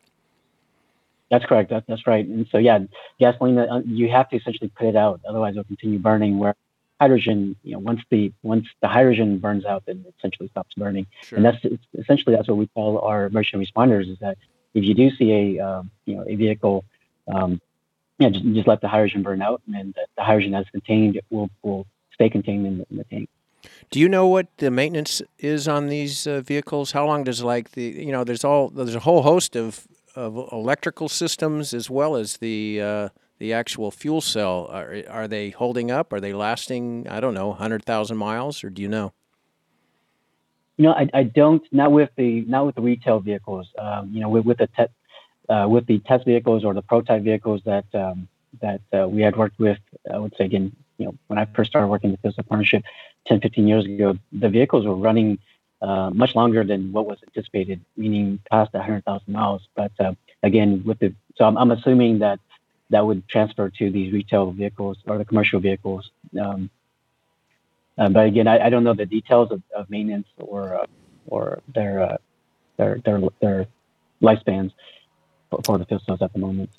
That's 1.32 1.46
correct. 1.46 1.72
That, 1.72 1.86
that's 1.88 2.06
right. 2.06 2.26
And 2.26 2.48
so, 2.52 2.58
yeah, 2.58 2.80
gasoline, 3.20 3.58
uh, 3.58 3.82
you 3.86 4.10
have 4.10 4.30
to 4.30 4.36
essentially 4.38 4.72
put 4.76 4.88
it 4.88 4.96
out, 4.96 5.22
otherwise 5.28 5.54
it'll 5.54 5.64
continue 5.64 6.00
burning. 6.00 6.38
Where 6.38 6.56
hydrogen, 7.00 7.56
you 7.64 7.74
know, 7.74 7.80
once 7.80 8.02
the 8.10 8.32
once 8.44 8.68
the 8.82 8.88
hydrogen 8.88 9.40
burns 9.40 9.66
out, 9.66 9.84
then 9.86 10.04
it 10.08 10.14
essentially 10.18 10.50
stops 10.50 10.74
burning. 10.76 11.08
Sure. 11.24 11.38
And 11.38 11.46
that's 11.46 11.58
essentially 11.98 12.36
that's 12.36 12.48
what 12.48 12.58
we 12.58 12.68
call 12.68 13.00
our 13.00 13.26
emergency 13.26 13.72
responders 13.72 14.10
is 14.12 14.18
that 14.20 14.38
if 14.74 14.84
you 14.84 14.94
do 14.94 15.10
see 15.12 15.32
a 15.32 15.60
um, 15.60 15.92
you 16.06 16.16
know 16.16 16.26
a 16.28 16.36
vehicle, 16.36 16.86
um, 17.34 17.60
yeah, 18.20 18.30
just, 18.30 18.46
just 18.46 18.68
let 18.68 18.82
the 18.82 18.88
hydrogen 18.88 19.24
burn 19.24 19.42
out, 19.42 19.62
and 19.66 19.76
then 19.76 19.94
the, 19.96 20.06
the 20.18 20.24
hydrogen 20.24 20.52
that's 20.52 20.70
contained 20.70 21.20
will 21.30 21.50
will 21.64 21.88
stay 22.14 22.30
contained 22.30 22.66
in 22.66 22.78
the, 22.78 22.86
in 22.92 22.98
the 22.98 23.04
tank. 23.06 23.30
Do 23.90 24.00
you 24.00 24.08
know 24.08 24.28
what 24.28 24.48
the 24.58 24.70
maintenance 24.70 25.22
is 25.40 25.68
on 25.68 25.88
these 25.88 26.28
uh, 26.28 26.42
vehicles? 26.42 26.92
How 26.92 27.06
long 27.06 27.24
does 27.24 27.42
like 27.42 27.72
the 27.72 27.84
you 27.84 28.12
know 28.12 28.24
there's 28.24 28.44
all 28.44 28.70
there's 28.70 28.96
a 28.96 29.00
whole 29.00 29.24
host 29.24 29.56
of 29.56 29.88
of 30.16 30.36
electrical 30.52 31.10
systems 31.10 31.74
as 31.74 31.90
well 31.90 32.16
as 32.16 32.38
the 32.38 32.82
uh, 32.82 33.10
the 33.38 33.54
actual 33.54 33.92
fuel 33.92 34.22
cell? 34.22 34.68
Are, 34.72 35.04
are 35.10 35.28
they 35.28 35.50
holding 35.50 35.92
up? 35.92 36.14
Are 36.14 36.20
they 36.20 36.34
lasting? 36.34 37.08
I 37.10 37.20
don't 37.20 37.34
know, 37.34 37.54
hundred 37.54 37.84
thousand 37.84 38.18
miles, 38.18 38.64
or 38.64 38.70
do 38.70 38.82
you 38.82 38.88
know? 38.88 39.14
You 40.78 40.86
know, 40.86 40.92
I, 40.92 41.10
I 41.14 41.24
don't. 41.24 41.64
Not 41.72 41.92
with 41.92 42.10
the 42.16 42.42
not 42.42 42.66
with 42.66 42.76
the 42.76 42.82
retail 42.82 43.20
vehicles. 43.20 43.68
Um, 43.78 44.12
you 44.12 44.22
know, 44.22 44.30
with 44.30 44.46
with 44.46 44.58
the 44.58 44.68
te- 44.68 45.54
uh, 45.54 45.68
with 45.68 45.86
the 45.86 46.00
test 46.00 46.26
vehicles 46.26 46.64
or 46.64 46.74
the 46.74 46.82
prototype 46.82 47.24
vehicles 47.24 47.62
that 47.66 47.86
um, 47.94 48.28
that 48.62 48.82
uh, 48.94 49.08
we 49.08 49.22
had 49.22 49.36
worked 49.36 49.60
with. 49.60 49.80
I 50.12 50.18
would 50.18 50.36
say 50.38 50.46
again, 50.46 50.76
you 50.98 51.06
know, 51.06 51.16
when 51.28 51.40
I 51.40 51.46
first 51.46 51.70
started 51.72 51.88
working 51.88 52.12
with 52.12 52.22
this 52.22 52.36
partnership 52.48 52.84
10, 53.28 53.42
15 53.42 53.68
years 53.68 53.86
ago, 53.86 54.18
the 54.32 54.50
vehicles 54.50 54.86
were 54.86 54.96
running 54.96 55.40
much 55.82 56.36
longer 56.36 56.64
than 56.64 56.92
what 56.92 57.06
was 57.06 57.18
anticipated, 57.28 57.80
meaning 57.98 58.40
past 58.52 58.74
100,000 58.74 59.32
miles. 59.32 59.68
But 59.76 59.92
uh, 60.00 60.14
again, 60.44 60.84
with 60.86 61.00
the 61.00 61.14
so 61.36 61.46
I'm, 61.46 61.58
I'm, 61.58 61.72
assuming 61.72 62.20
that 62.20 62.40
that 62.90 63.06
would 63.06 63.28
transfer 63.28 63.70
to 63.70 63.92
these 63.92 64.14
retail 64.14 64.52
vehicles 64.52 64.98
or 65.06 65.18
the 65.18 65.26
commercial 65.26 65.60
vehicles. 65.60 66.10
Um, 66.40 66.70
uh, 67.98 68.10
but 68.10 68.28
again, 68.28 68.48
I, 68.48 68.66
I, 68.66 68.70
don't 68.70 68.84
know 68.84 68.94
the 68.94 69.06
details 69.06 69.52
of, 69.52 69.62
of 69.76 69.90
maintenance 69.90 70.28
or 70.38 70.76
uh, 70.76 70.86
or 71.28 71.62
their, 71.74 72.02
uh, 72.02 72.18
their 72.78 73.00
their 73.06 73.22
their 73.42 73.68
lifespans 74.22 74.72
for, 75.50 75.62
for 75.66 75.78
the 75.78 75.86
fuel 75.86 76.02
cells 76.06 76.22
at 76.22 76.34
the 76.34 76.40
moment. 76.40 76.70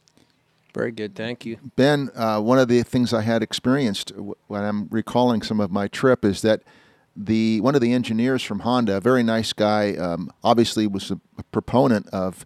Very 0.75 0.93
good, 0.93 1.15
thank 1.15 1.47
you, 1.47 1.57
Ben. 1.75 2.11
Uh, 2.15 2.39
one 2.41 2.59
of 2.59 2.69
the 2.69 2.83
things 2.83 3.15
I 3.15 3.23
had 3.23 3.43
experienced 3.43 4.13
when 4.47 4.63
I'm 4.63 4.89
recalling 4.91 5.41
some 5.41 5.59
of 5.59 5.71
my 5.71 5.89
trip 5.89 6.23
is 6.23 6.43
that 6.43 6.63
the 7.17 7.61
one 7.61 7.75
of 7.75 7.81
the 7.81 7.93
engineers 7.93 8.43
from 8.43 8.61
Honda, 8.61 8.99
a 8.99 9.01
very 9.01 9.23
nice 9.23 9.53
guy, 9.53 9.95
um, 9.97 10.31
obviously 10.45 10.87
was 10.87 11.11
a 11.11 11.19
proponent 11.51 12.09
of 12.11 12.45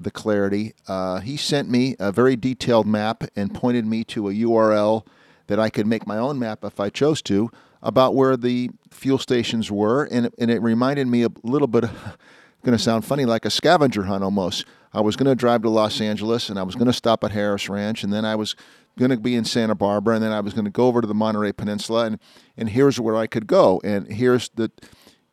the 0.00 0.10
Clarity, 0.10 0.74
uh, 0.88 1.20
he 1.20 1.36
sent 1.36 1.70
me 1.70 1.96
a 1.98 2.12
very 2.12 2.36
detailed 2.36 2.86
map 2.86 3.24
and 3.36 3.54
pointed 3.54 3.86
me 3.86 4.04
to 4.04 4.28
a 4.28 4.32
URL 4.32 5.06
that 5.48 5.60
I 5.60 5.70
could 5.70 5.86
make 5.86 6.06
my 6.06 6.18
own 6.18 6.38
map 6.38 6.64
if 6.64 6.80
I 6.80 6.88
chose 6.88 7.20
to 7.22 7.50
about 7.82 8.14
where 8.14 8.36
the 8.36 8.70
fuel 8.90 9.18
stations 9.18 9.70
were, 9.70 10.04
and 10.04 10.26
it, 10.26 10.34
and 10.38 10.50
it 10.50 10.62
reminded 10.62 11.08
me 11.08 11.24
a 11.24 11.28
little 11.42 11.68
bit. 11.68 11.84
Going 12.64 12.78
to 12.78 12.82
sound 12.82 13.04
funny, 13.04 13.24
like 13.24 13.44
a 13.44 13.50
scavenger 13.50 14.04
hunt 14.04 14.22
almost. 14.22 14.66
I 14.94 15.00
was 15.00 15.16
going 15.16 15.26
to 15.26 15.34
drive 15.34 15.62
to 15.62 15.68
Los 15.68 16.00
Angeles, 16.00 16.48
and 16.48 16.60
I 16.60 16.62
was 16.62 16.76
going 16.76 16.86
to 16.86 16.92
stop 16.92 17.24
at 17.24 17.32
Harris 17.32 17.68
Ranch, 17.68 18.04
and 18.04 18.12
then 18.12 18.24
I 18.24 18.36
was 18.36 18.54
going 18.98 19.10
to 19.10 19.16
be 19.16 19.34
in 19.34 19.44
Santa 19.44 19.74
Barbara, 19.74 20.16
and 20.16 20.24
then 20.24 20.32
I 20.32 20.40
was 20.40 20.52
going 20.54 20.64
to 20.64 20.70
go 20.70 20.86
over 20.86 21.00
to 21.00 21.06
the 21.06 21.14
Monterey 21.14 21.52
Peninsula, 21.52 22.06
and 22.06 22.18
and 22.56 22.70
here's 22.70 23.00
where 23.00 23.16
I 23.16 23.26
could 23.26 23.46
go, 23.46 23.80
and 23.84 24.06
here's 24.12 24.48
the. 24.50 24.70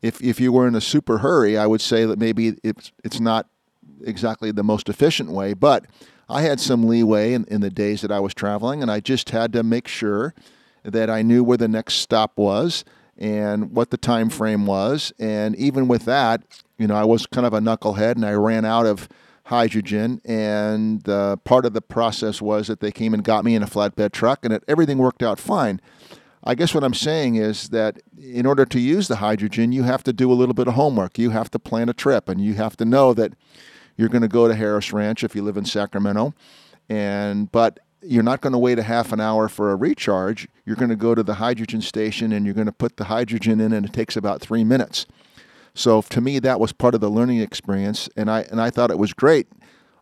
If 0.02 0.22
if 0.24 0.39
you 0.39 0.54
were 0.54 0.67
in 0.67 0.76
a 0.76 0.82
super 0.82 1.17
hurry, 1.17 1.58
I 1.58 1.67
would 1.67 1.82
say 1.82 2.06
that 2.06 2.19
maybe 2.19 2.58
it's 2.63 2.91
it's 3.04 3.19
not 3.19 3.48
exactly 4.04 4.52
the 4.52 4.63
most 4.63 4.88
efficient 4.88 5.32
way, 5.32 5.54
but 5.54 5.86
I 6.30 6.41
had 6.41 6.60
some 6.60 6.88
leeway 6.88 7.34
in, 7.34 7.45
in 7.45 7.62
the 7.62 7.69
days 7.69 8.02
that 8.02 8.12
I 8.12 8.19
was 8.19 8.34
traveling, 8.34 8.82
and 8.82 8.91
I 8.91 9.00
just 9.00 9.32
had 9.32 9.52
to 9.54 9.63
make 9.63 9.88
sure 9.88 10.34
that 10.84 11.10
I 11.10 11.22
knew 11.22 11.43
where 11.43 11.58
the 11.58 11.67
next 11.67 11.95
stop 11.95 12.38
was 12.38 12.86
and 13.17 13.72
what 13.76 13.89
the 13.89 13.98
time 13.98 14.30
frame 14.30 14.65
was. 14.65 15.12
And 15.19 15.56
even 15.58 15.88
with 15.88 16.06
that, 16.06 16.43
you 16.78 16.88
know, 16.88 16.95
I 16.95 17.04
was 17.04 17.26
kind 17.26 17.45
of 17.45 17.54
a 17.54 17.60
knucklehead, 17.60 18.15
and 18.15 18.26
I 18.26 18.34
ran 18.34 18.63
out 18.63 18.86
of 18.86 19.10
hydrogen. 19.49 20.21
And 20.25 21.07
uh, 21.09 21.35
part 21.38 21.65
of 21.65 21.73
the 21.73 21.81
process 21.81 22.39
was 22.41 22.67
that 22.67 22.79
they 22.79 22.91
came 22.91 23.13
and 23.15 23.23
got 23.23 23.43
me 23.43 23.55
in 23.55 23.63
a 23.63 23.67
flatbed 23.67 24.12
truck, 24.12 24.45
and 24.45 24.53
it, 24.53 24.63
everything 24.67 24.99
worked 24.99 25.23
out 25.23 25.39
fine. 25.39 25.81
I 26.43 26.55
guess 26.55 26.73
what 26.73 26.83
I'm 26.83 26.93
saying 26.93 27.35
is 27.35 27.69
that 27.69 27.99
in 28.17 28.45
order 28.45 28.63
to 28.65 28.79
use 28.79 29.07
the 29.07 29.17
hydrogen, 29.17 29.71
you 29.71 29.83
have 29.83 30.03
to 30.03 30.13
do 30.13 30.31
a 30.31 30.35
little 30.35 30.53
bit 30.53 30.67
of 30.67 30.75
homework. 30.75 31.17
You 31.17 31.31
have 31.31 31.51
to 31.51 31.59
plan 31.59 31.89
a 31.89 31.93
trip, 31.93 32.29
and 32.29 32.39
you 32.39 32.53
have 32.53 32.77
to 32.77 32.85
know 32.85 33.13
that 33.15 33.33
you're 33.97 34.07
going 34.07 34.21
to 34.21 34.29
go 34.29 34.47
to 34.47 34.55
Harris 34.55 34.93
Ranch 34.93 35.23
if 35.23 35.35
you 35.35 35.41
live 35.41 35.57
in 35.57 35.65
Sacramento, 35.65 36.33
and 36.88 37.51
but 37.51 37.79
you're 38.01 38.23
not 38.23 38.41
going 38.41 38.53
to 38.53 38.59
wait 38.59 38.79
a 38.79 38.83
half 38.83 39.12
an 39.12 39.19
hour 39.19 39.49
for 39.49 39.71
a 39.71 39.75
recharge. 39.75 40.47
You're 40.63 40.77
going 40.77 40.89
to 40.89 40.95
go 40.95 41.15
to 41.15 41.23
the 41.23 41.33
hydrogen 41.33 41.81
station 41.81 42.31
and 42.31 42.45
you're 42.45 42.55
going 42.55 42.65
to 42.65 42.71
put 42.71 42.95
the 42.95 43.05
hydrogen 43.05 43.59
in, 43.59 43.73
and 43.73 43.85
it 43.85 43.93
takes 43.93 44.15
about 44.15 44.39
three 44.41 44.63
minutes. 44.63 45.05
So 45.79 46.01
to 46.01 46.21
me, 46.21 46.39
that 46.39 46.59
was 46.59 46.73
part 46.73 46.95
of 46.95 47.01
the 47.01 47.09
learning 47.09 47.39
experience, 47.39 48.09
and 48.17 48.29
I 48.29 48.41
and 48.41 48.61
I 48.61 48.69
thought 48.69 48.91
it 48.91 48.99
was 48.99 49.13
great. 49.13 49.47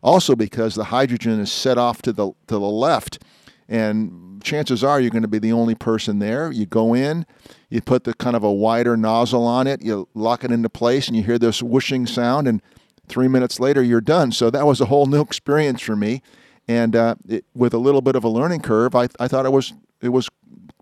Also 0.04 0.36
because 0.36 0.76
the 0.76 0.86
hydrogen 0.86 1.40
is 1.40 1.52
set 1.52 1.78
off 1.78 2.02
to 2.04 2.14
the 2.14 2.32
to 2.48 2.56
the 2.56 2.60
left, 2.60 3.24
and 3.68 4.42
chances 4.44 4.84
are 4.84 5.00
you're 5.00 5.12
going 5.12 5.22
to 5.22 5.28
be 5.28 5.40
the 5.40 5.54
only 5.54 5.76
person 5.76 6.20
there. 6.20 6.52
You 6.52 6.66
go 6.66 6.94
in, 6.94 7.26
you 7.70 7.82
put 7.82 8.04
the 8.04 8.14
kind 8.14 8.36
of 8.36 8.44
a 8.44 8.52
wider 8.52 8.98
nozzle 8.98 9.46
on 9.46 9.68
it, 9.68 9.82
you 9.82 10.08
lock 10.14 10.44
it 10.44 10.52
into 10.52 10.70
place, 10.70 11.08
and 11.08 11.16
you 11.16 11.24
hear 11.24 11.40
this 11.40 11.62
whooshing 11.62 12.06
sound, 12.06 12.48
and 12.48 12.62
three 13.08 13.28
minutes 13.28 13.60
later 13.60 13.82
you're 13.82 14.02
done. 14.02 14.32
So 14.32 14.50
that 14.50 14.66
was 14.66 14.82
a 14.82 14.86
whole 14.86 15.06
new 15.06 15.22
experience 15.22 15.82
for 15.82 15.96
me 15.96 16.22
and 16.68 16.96
uh, 16.96 17.16
it, 17.28 17.46
with 17.56 17.74
a 17.74 17.78
little 17.78 18.02
bit 18.02 18.16
of 18.16 18.24
a 18.24 18.30
learning 18.30 18.62
curve, 18.62 18.96
I, 18.96 19.08
I 19.20 19.28
thought 19.28 19.46
it 19.46 19.52
was 19.52 19.74
it 20.02 20.10
was 20.10 20.30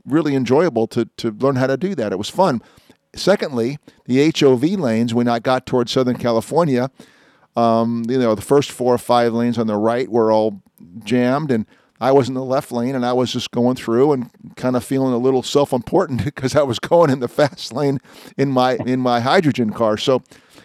really 0.06 0.36
enjoyable 0.36 0.88
to 0.88 1.06
to 1.18 1.32
learn 1.32 1.56
how 1.56 1.68
to 1.68 1.78
do 1.78 1.96
that. 1.96 2.12
It 2.12 2.18
was 2.18 2.30
fun. 2.30 2.62
Secondly, 3.16 3.78
the 4.06 4.32
HOV 4.32 4.64
lanes 4.64 5.14
when 5.14 5.28
I 5.28 5.40
got 5.40 5.66
towards 5.66 5.92
Southern 5.92 6.18
California, 6.18 6.92
um, 7.56 8.04
you 8.08 8.20
know, 8.20 8.36
the 8.36 8.42
first 8.42 8.72
four 8.72 8.94
or 8.94 8.98
five 8.98 9.34
lanes 9.34 9.58
on 9.58 9.68
the 9.68 9.78
right 9.78 10.10
were 10.10 10.32
all 10.32 10.62
jammed, 11.04 11.52
and 11.52 11.66
I 12.02 12.12
was 12.12 12.28
in 12.28 12.34
the 12.34 12.44
left 12.44 12.72
lane, 12.72 12.96
and 12.96 13.06
I 13.06 13.14
was 13.14 13.32
just 13.32 13.52
going 13.52 13.78
through 13.78 14.12
and 14.12 14.30
kind 14.58 14.76
of 14.76 14.84
feeling 14.84 15.14
a 15.14 15.18
little 15.18 15.42
self-important 15.42 16.26
because 16.26 16.56
I 16.56 16.64
was 16.64 16.80
going 16.80 17.10
in 17.10 17.20
the 17.20 17.28
fast 17.28 17.72
lane 17.74 18.00
in 18.38 18.52
my 18.52 18.78
in 18.86 19.00
my 19.00 19.22
hydrogen 19.22 19.72
car. 19.72 19.98
So 19.98 20.22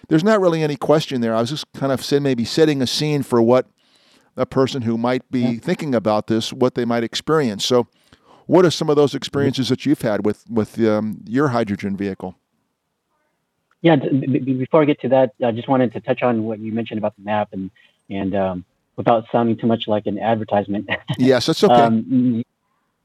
there's 0.09 0.25
not 0.25 0.41
really 0.41 0.63
any 0.63 0.77
question 0.77 1.21
there. 1.21 1.35
I 1.35 1.41
was 1.41 1.51
just 1.51 1.73
kind 1.73 1.93
of 1.93 2.23
maybe 2.23 2.45
setting 2.45 2.83
a 2.83 2.87
scene 2.87 3.23
for 3.23 3.41
what 3.41 3.67
a 4.37 4.47
person 4.47 4.83
who 4.83 4.99
might 4.99 5.29
be 5.31 5.59
thinking 5.59 5.95
about 5.95 6.27
this 6.27 6.53
what 6.53 6.75
they 6.75 6.85
might 6.85 7.05
experience. 7.05 7.65
So, 7.65 7.87
what 8.51 8.65
are 8.65 8.71
some 8.71 8.91
of 8.91 8.97
those 8.97 9.15
experiences 9.15 9.69
that 9.69 9.87
you've 9.87 10.03
had 10.03 10.27
with 10.27 10.45
with 10.51 10.71
um, 10.81 11.21
your 11.25 11.49
hydrogen 11.49 11.97
vehicle? 11.97 12.35
Yeah, 13.81 13.97
before 13.97 14.83
I 14.83 14.85
get 14.87 15.01
to 15.03 15.09
that, 15.11 15.35
I 15.43 15.53
just 15.53 15.69
wanted 15.69 15.93
to 15.93 16.01
touch 16.01 16.23
on 16.23 16.43
what 16.43 16.59
you 16.59 16.73
mentioned 16.73 16.99
about 16.99 17.15
the 17.17 17.23
map 17.23 17.51
and 17.53 17.71
and 18.11 18.35
um, 18.35 18.65
without 18.97 19.27
sounding 19.31 19.57
too 19.57 19.69
much 19.69 19.87
like 19.87 20.07
an 20.07 20.19
advertisement. 20.19 20.91
Yes, 21.19 21.47
that's 21.47 21.63
okay. 21.63 21.75
um, 21.75 22.45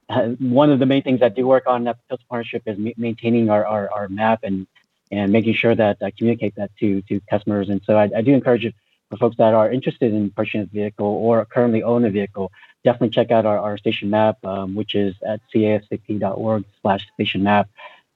uh, 0.09 0.29
one 0.39 0.71
of 0.71 0.79
the 0.79 0.87
main 0.87 1.03
things 1.03 1.21
I 1.21 1.29
do 1.29 1.45
work 1.45 1.65
on 1.67 1.87
at 1.87 1.97
the 1.97 2.03
Coastal 2.09 2.27
Partnership 2.27 2.63
is 2.65 2.77
ma- 2.79 2.97
maintaining 2.97 3.49
our, 3.49 3.65
our, 3.65 3.91
our, 3.91 4.07
map 4.09 4.39
and 4.43 4.65
and 5.11 5.31
making 5.31 5.53
sure 5.53 5.75
that 5.75 5.97
I 6.01 6.09
communicate 6.09 6.55
that 6.55 6.71
to 6.79 7.03
to 7.03 7.21
customers. 7.29 7.69
And 7.69 7.81
so 7.85 7.97
I, 7.97 8.09
I 8.17 8.21
do 8.21 8.33
encourage 8.33 8.65
for 9.09 9.17
folks 9.17 9.37
that 9.37 9.53
are 9.53 9.71
interested 9.71 10.13
in 10.13 10.31
purchasing 10.31 10.61
a 10.61 10.65
vehicle 10.65 11.05
or 11.05 11.45
currently 11.45 11.83
own 11.83 12.05
a 12.05 12.09
vehicle, 12.09 12.51
definitely 12.83 13.09
check 13.09 13.31
out 13.31 13.45
our, 13.45 13.59
our 13.59 13.77
station 13.77 14.09
map, 14.09 14.43
um, 14.45 14.75
which 14.75 14.95
is 14.95 15.15
at 15.27 15.41
cafcp.org 15.53 16.65
slash 16.81 17.05
station 17.13 17.43
map. 17.43 17.69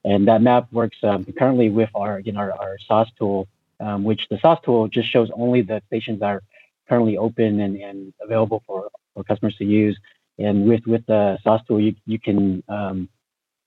And 0.04 0.28
that 0.28 0.42
map 0.42 0.72
works 0.72 0.98
um, 1.04 1.26
currently 1.38 1.70
with 1.70 1.90
our, 1.94 2.18
again, 2.18 2.38
our, 2.38 2.52
our 2.54 2.78
SOS 2.88 3.10
tool, 3.18 3.48
um, 3.80 4.04
which 4.04 4.28
the 4.30 4.40
SOS 4.40 4.60
tool 4.64 4.88
just 4.88 5.10
shows 5.10 5.30
only 5.34 5.62
the 5.62 5.82
stations 5.88 6.22
that 6.22 6.28
are 6.28 6.44
currently 6.88 7.18
open 7.18 7.60
and, 7.60 7.76
and 7.78 8.14
available 8.22 8.64
for, 8.66 8.90
for 9.14 9.24
customers 9.24 9.56
to 9.58 9.66
use. 9.66 10.00
And 10.38 10.68
with, 10.68 10.86
with 10.88 11.06
the 11.06 11.38
SOS 11.44 11.62
tool, 11.68 11.82
you, 11.82 11.96
you 12.06 12.18
can, 12.18 12.64
um, 12.70 13.10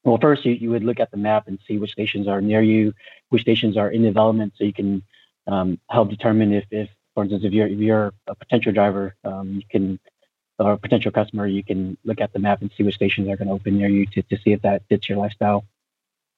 well, 0.04 0.18
first 0.20 0.44
you, 0.44 0.54
you 0.54 0.70
would 0.70 0.84
look 0.84 1.00
at 1.00 1.10
the 1.10 1.18
map 1.18 1.46
and 1.46 1.58
see 1.68 1.78
which 1.78 1.92
stations 1.92 2.26
are 2.26 2.40
near 2.40 2.62
you, 2.62 2.94
which 3.28 3.42
stations 3.42 3.76
are 3.76 3.90
in 3.90 4.02
development, 4.02 4.54
so 4.56 4.64
you 4.64 4.72
can 4.72 5.02
um, 5.46 5.78
help 5.90 6.08
determine 6.08 6.52
if, 6.52 6.64
if 6.70 6.88
for 7.14 7.24
instance, 7.24 7.44
if 7.44 7.52
you're 7.52 7.66
if 7.66 7.78
you're 7.78 8.12
a 8.26 8.34
potential 8.34 8.72
driver, 8.72 9.14
um, 9.24 9.54
you 9.54 9.62
can 9.70 9.98
or 10.58 10.72
a 10.72 10.78
potential 10.78 11.10
customer, 11.10 11.46
you 11.46 11.64
can 11.64 11.96
look 12.04 12.20
at 12.20 12.32
the 12.32 12.38
map 12.38 12.62
and 12.62 12.70
see 12.76 12.84
which 12.84 12.94
stations 12.94 13.28
are 13.28 13.36
going 13.36 13.48
to 13.48 13.54
open 13.54 13.78
near 13.78 13.88
you 13.88 14.06
to, 14.06 14.22
to 14.22 14.36
see 14.36 14.52
if 14.52 14.62
that 14.62 14.82
fits 14.88 15.08
your 15.08 15.18
lifestyle. 15.18 15.64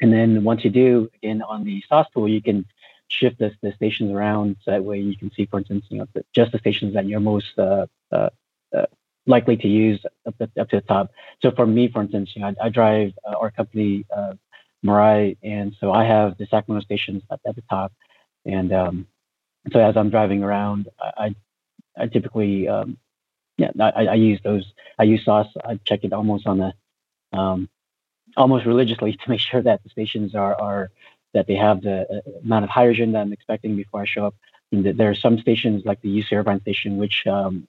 And 0.01 0.13
then 0.13 0.45
once 0.45 0.65
you 0.65 0.71
do, 0.71 1.11
again 1.15 1.43
on 1.43 1.65
the 1.65 1.83
SOS 1.89 2.07
tool, 2.13 2.29
you 2.29 2.43
can 2.43 2.67
shift 3.09 3.39
the, 3.39 3.53
the 3.63 3.73
stations 3.73 4.11
around 4.11 4.57
so 4.63 4.71
that 4.71 4.85
way 4.85 4.99
you 4.99 5.17
can 5.17 5.31
see, 5.33 5.47
for 5.47 5.59
instance, 5.59 5.85
you 5.89 5.99
know, 5.99 6.07
the, 6.15 6.25
just 6.33 6.53
the 6.53 6.59
stations 6.59 6.95
that 6.95 7.07
you're 7.07 7.21
most 7.21 7.59
uh, 7.59 7.87
uh, 8.13 8.31
uh, 8.75 8.87
likely 9.27 9.57
to 9.57 9.69
use 9.69 10.05
up, 10.27 10.35
the, 10.39 10.51
up 10.61 10.69
to 10.71 10.77
the 10.77 10.83
top. 10.83 11.11
So 11.43 11.51
for 11.51 11.67
me, 11.67 11.89
for 11.89 12.03
instance, 12.03 12.31
you 12.35 12.43
know, 12.43 12.55
I, 12.61 12.67
I 12.67 12.69
drive 12.71 13.13
uh, 13.27 13.37
our 13.41 13.51
company 13.51 14.05
uh, 14.15 14.35
Mirai, 14.85 15.37
and 15.43 15.75
so 15.81 15.93
I 15.93 16.05
have 16.05 16.37
the 16.39 16.47
Sacramento 16.47 16.85
stations 16.85 17.23
at, 17.31 17.41
at 17.47 17.55
the 17.55 17.63
top, 17.71 17.93
and 18.45 18.73
um, 18.73 19.07
so 19.73 19.81
as 19.81 19.97
I'm 19.97 20.11
driving 20.11 20.43
around, 20.43 20.89
I 21.01 21.35
I 21.97 22.07
typically 22.07 22.69
um, 22.69 22.99
yeah 23.57 23.71
I, 23.81 24.07
I 24.07 24.15
use 24.15 24.41
those 24.45 24.65
I 24.99 25.05
use 25.05 25.25
SOS. 25.25 25.47
I 25.65 25.79
check 25.85 26.05
it 26.05 26.13
almost 26.13 26.47
on 26.47 26.59
the 26.59 27.39
um, 27.39 27.69
almost 28.37 28.67
religiously 28.67 29.13
to 29.25 29.31
make 29.31 29.41
sure 29.41 29.63
that 29.63 29.83
the 29.83 29.91
stations 29.91 30.35
are 30.35 30.61
are 30.61 30.91
that 31.33 31.47
they 31.47 31.57
have 31.57 31.83
the 31.83 32.03
uh, 32.03 32.31
amount 32.45 32.65
of 32.65 32.71
hydrogen 32.71 33.13
that 33.13 33.23
I'm 33.23 33.33
expecting 33.33 33.77
before 33.77 34.03
I 34.03 34.07
show 34.07 34.27
up. 34.27 34.35
And 34.73 34.85
there 34.85 35.11
are 35.11 35.15
some 35.15 35.39
stations 35.39 35.85
like 35.85 36.01
the 36.01 36.09
UC 36.09 36.33
Irvine 36.33 36.61
station 36.61 36.97
which 36.97 37.27
um, 37.27 37.69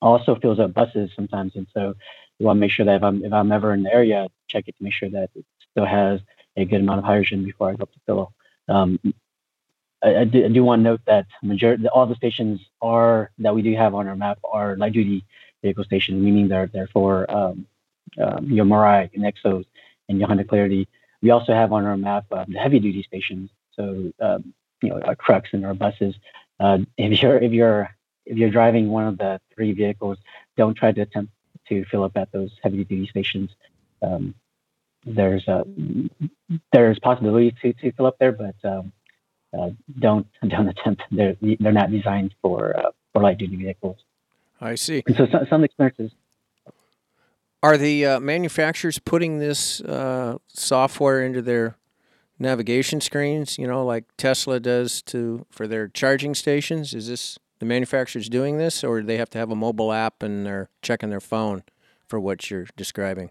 also 0.00 0.36
fills 0.36 0.58
up 0.58 0.74
buses 0.74 1.10
sometimes, 1.14 1.52
and 1.56 1.66
so 1.74 1.94
you 2.38 2.46
want 2.46 2.56
to 2.56 2.60
make 2.60 2.70
sure 2.70 2.86
that 2.86 2.96
if 2.96 3.02
I'm 3.02 3.24
if 3.24 3.32
I'm 3.32 3.52
ever 3.52 3.72
in 3.74 3.82
the 3.82 3.92
area, 3.92 4.28
check 4.48 4.64
it 4.66 4.76
to 4.76 4.84
make 4.84 4.94
sure 4.94 5.10
that 5.10 5.30
it 5.34 5.44
still 5.70 5.86
has 5.86 6.20
a 6.56 6.64
good 6.64 6.80
amount 6.80 6.98
of 6.98 7.04
hydrogen 7.04 7.44
before 7.44 7.70
I 7.70 7.74
go 7.74 7.84
up 7.84 7.92
to 7.92 8.00
fill. 8.06 8.32
Um, 8.68 8.98
I, 10.02 10.16
I, 10.16 10.24
do, 10.24 10.44
I 10.44 10.48
do 10.48 10.64
want 10.64 10.80
to 10.80 10.84
note 10.84 11.00
that 11.06 11.26
majority, 11.42 11.86
all 11.88 12.06
the 12.06 12.14
stations 12.14 12.60
are 12.80 13.30
that 13.38 13.54
we 13.54 13.62
do 13.62 13.74
have 13.74 13.94
on 13.94 14.08
our 14.08 14.16
map 14.16 14.38
are 14.50 14.76
light 14.76 14.92
duty 14.92 15.24
vehicle 15.62 15.84
stations, 15.84 16.22
meaning 16.22 16.48
they're 16.48 16.66
they're 16.66 16.88
for 16.88 17.30
um, 17.30 17.66
um, 18.20 18.50
your 18.50 18.64
Mirai, 18.64 19.10
your 19.12 19.24
Nexos, 19.24 19.64
and 20.08 20.18
your 20.18 20.28
Honda 20.28 20.44
Clarity. 20.44 20.88
We 21.22 21.30
also 21.30 21.52
have 21.54 21.72
on 21.72 21.84
our 21.84 21.96
map 21.96 22.26
um, 22.32 22.46
the 22.48 22.58
heavy 22.58 22.80
duty 22.80 23.02
stations, 23.02 23.50
so 23.74 24.12
um, 24.20 24.52
you 24.82 24.90
know 24.90 25.00
our 25.02 25.14
trucks 25.14 25.50
and 25.52 25.64
our 25.64 25.74
buses. 25.74 26.14
Uh, 26.58 26.78
if 26.96 27.22
you're 27.22 27.38
if 27.38 27.52
you're 27.52 27.90
if 28.26 28.36
you're 28.36 28.50
driving 28.50 28.88
one 28.88 29.06
of 29.06 29.18
the 29.18 29.40
three 29.54 29.72
vehicles, 29.72 30.18
don't 30.56 30.74
try 30.74 30.92
to 30.92 31.00
attempt 31.00 31.32
to 31.68 31.84
fill 31.86 32.02
up 32.04 32.16
at 32.16 32.30
those 32.32 32.50
heavy 32.62 32.84
duty 32.84 33.06
stations. 33.06 33.50
Um, 34.02 34.34
there's 35.04 35.46
a 35.48 35.64
there's 36.72 36.98
possibility 36.98 37.54
to, 37.62 37.72
to 37.74 37.92
fill 37.92 38.06
up 38.06 38.18
there, 38.18 38.32
but 38.32 38.54
um, 38.64 38.92
uh, 39.58 39.70
don't 39.98 40.26
don't 40.48 40.68
attempt. 40.68 41.02
They're 41.10 41.36
they're 41.60 41.72
not 41.72 41.90
designed 41.90 42.34
for 42.42 42.76
uh, 42.76 42.90
for 43.12 43.22
light 43.22 43.38
duty 43.38 43.56
vehicles. 43.56 43.98
I 44.60 44.76
see. 44.76 45.02
And 45.06 45.16
so 45.16 45.26
some, 45.30 45.46
some 45.50 45.64
experiences. 45.64 46.12
Are 47.62 47.76
the 47.76 48.06
uh, 48.06 48.20
manufacturers 48.20 48.98
putting 48.98 49.38
this 49.38 49.80
uh, 49.82 50.38
software 50.48 51.22
into 51.22 51.42
their 51.42 51.76
navigation 52.38 53.00
screens? 53.00 53.56
You 53.58 53.66
know, 53.66 53.84
like 53.84 54.04
Tesla 54.16 54.58
does 54.58 55.02
to 55.02 55.46
for 55.50 55.66
their 55.66 55.88
charging 55.88 56.34
stations. 56.34 56.94
Is 56.94 57.08
this 57.08 57.38
the 57.58 57.66
manufacturers 57.66 58.28
doing 58.28 58.58
this, 58.58 58.82
or 58.82 59.00
do 59.00 59.06
they 59.06 59.18
have 59.18 59.30
to 59.30 59.38
have 59.38 59.50
a 59.50 59.56
mobile 59.56 59.92
app 59.92 60.22
and 60.22 60.44
they're 60.44 60.68
checking 60.82 61.10
their 61.10 61.20
phone 61.20 61.62
for 62.08 62.18
what 62.18 62.50
you're 62.50 62.66
describing? 62.76 63.30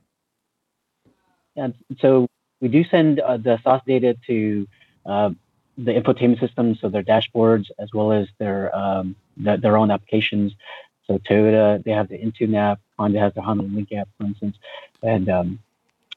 And 1.58 1.74
so 2.00 2.28
we 2.62 2.70
do 2.70 2.84
send 2.90 3.20
uh, 3.20 3.36
the 3.36 3.58
SOS 3.64 3.82
data 3.86 4.16
to 4.28 4.68
uh, 5.06 5.32
the 5.78 5.94
infotainment 5.94 6.40
system, 6.40 6.76
so 6.76 6.90
their 6.90 7.04
dashboards 7.04 7.68
as 7.80 7.90
well 7.94 8.12
as 8.12 8.28
their 8.38 8.76
um, 8.76 9.16
the, 9.38 9.58
their 9.58 9.78
own 9.78 9.92
applications. 9.92 10.54
So 11.08 11.18
Toyota, 11.18 11.84
they 11.84 11.92
have 11.92 12.10
the 12.10 12.18
Entune 12.18 12.56
app. 12.56 12.80
Honda 12.98 13.20
has 13.20 13.34
the 13.34 13.42
Honda 13.42 13.64
Link 13.64 13.92
app, 13.92 14.08
for 14.18 14.26
instance, 14.26 14.58
and 15.02 15.30
um, 15.30 15.60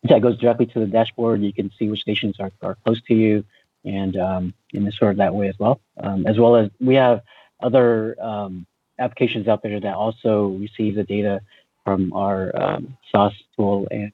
that 0.04 0.20
goes 0.20 0.38
directly 0.38 0.66
to 0.66 0.80
the 0.80 0.86
dashboard. 0.86 1.42
You 1.42 1.52
can 1.52 1.70
see 1.78 1.88
which 1.88 2.00
stations 2.00 2.36
are, 2.38 2.52
are 2.62 2.76
close 2.84 3.00
to 3.02 3.14
you, 3.14 3.44
and 3.84 4.16
um, 4.16 4.54
and 4.72 4.92
sort 4.94 5.12
of 5.12 5.16
that 5.18 5.34
way 5.34 5.48
as 5.48 5.58
well. 5.58 5.80
Um, 5.98 6.26
as 6.26 6.38
well 6.38 6.56
as 6.56 6.70
we 6.80 6.94
have 6.96 7.22
other 7.60 8.16
um, 8.20 8.66
applications 8.98 9.48
out 9.48 9.62
there 9.62 9.80
that 9.80 9.94
also 9.94 10.48
receive 10.48 10.94
the 10.94 11.04
data 11.04 11.40
from 11.84 12.12
our 12.12 12.54
um, 12.60 12.96
SOS 13.10 13.34
tool, 13.56 13.86
and 13.90 14.12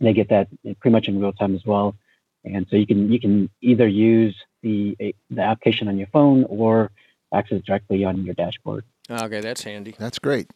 they 0.00 0.12
get 0.12 0.28
that 0.28 0.48
pretty 0.80 0.92
much 0.92 1.08
in 1.08 1.20
real 1.20 1.32
time 1.32 1.54
as 1.54 1.64
well. 1.64 1.94
And 2.54 2.66
so 2.70 2.76
you 2.76 2.86
can 2.86 3.10
you 3.10 3.20
can 3.20 3.50
either 3.60 3.86
use 3.86 4.36
the 4.62 4.96
the 5.30 5.42
application 5.42 5.88
on 5.88 5.98
your 5.98 6.08
phone 6.08 6.44
or 6.44 6.90
access 7.32 7.62
directly 7.62 8.04
on 8.04 8.24
your 8.24 8.34
dashboard. 8.34 8.84
Okay, 9.10 9.40
that's 9.40 9.62
handy. 9.62 9.94
That's 9.98 10.18
great. 10.18 10.48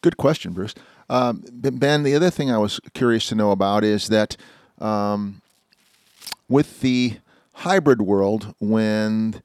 Good 0.00 0.16
question, 0.16 0.52
Bruce. 0.52 0.74
Um, 1.08 1.44
ben, 1.52 2.02
the 2.02 2.14
other 2.14 2.30
thing 2.30 2.50
I 2.50 2.58
was 2.58 2.80
curious 2.94 3.28
to 3.28 3.34
know 3.34 3.52
about 3.52 3.84
is 3.84 4.08
that 4.08 4.36
um, 4.80 5.42
with 6.48 6.80
the 6.80 7.18
hybrid 7.52 8.02
world, 8.02 8.54
when 8.58 9.42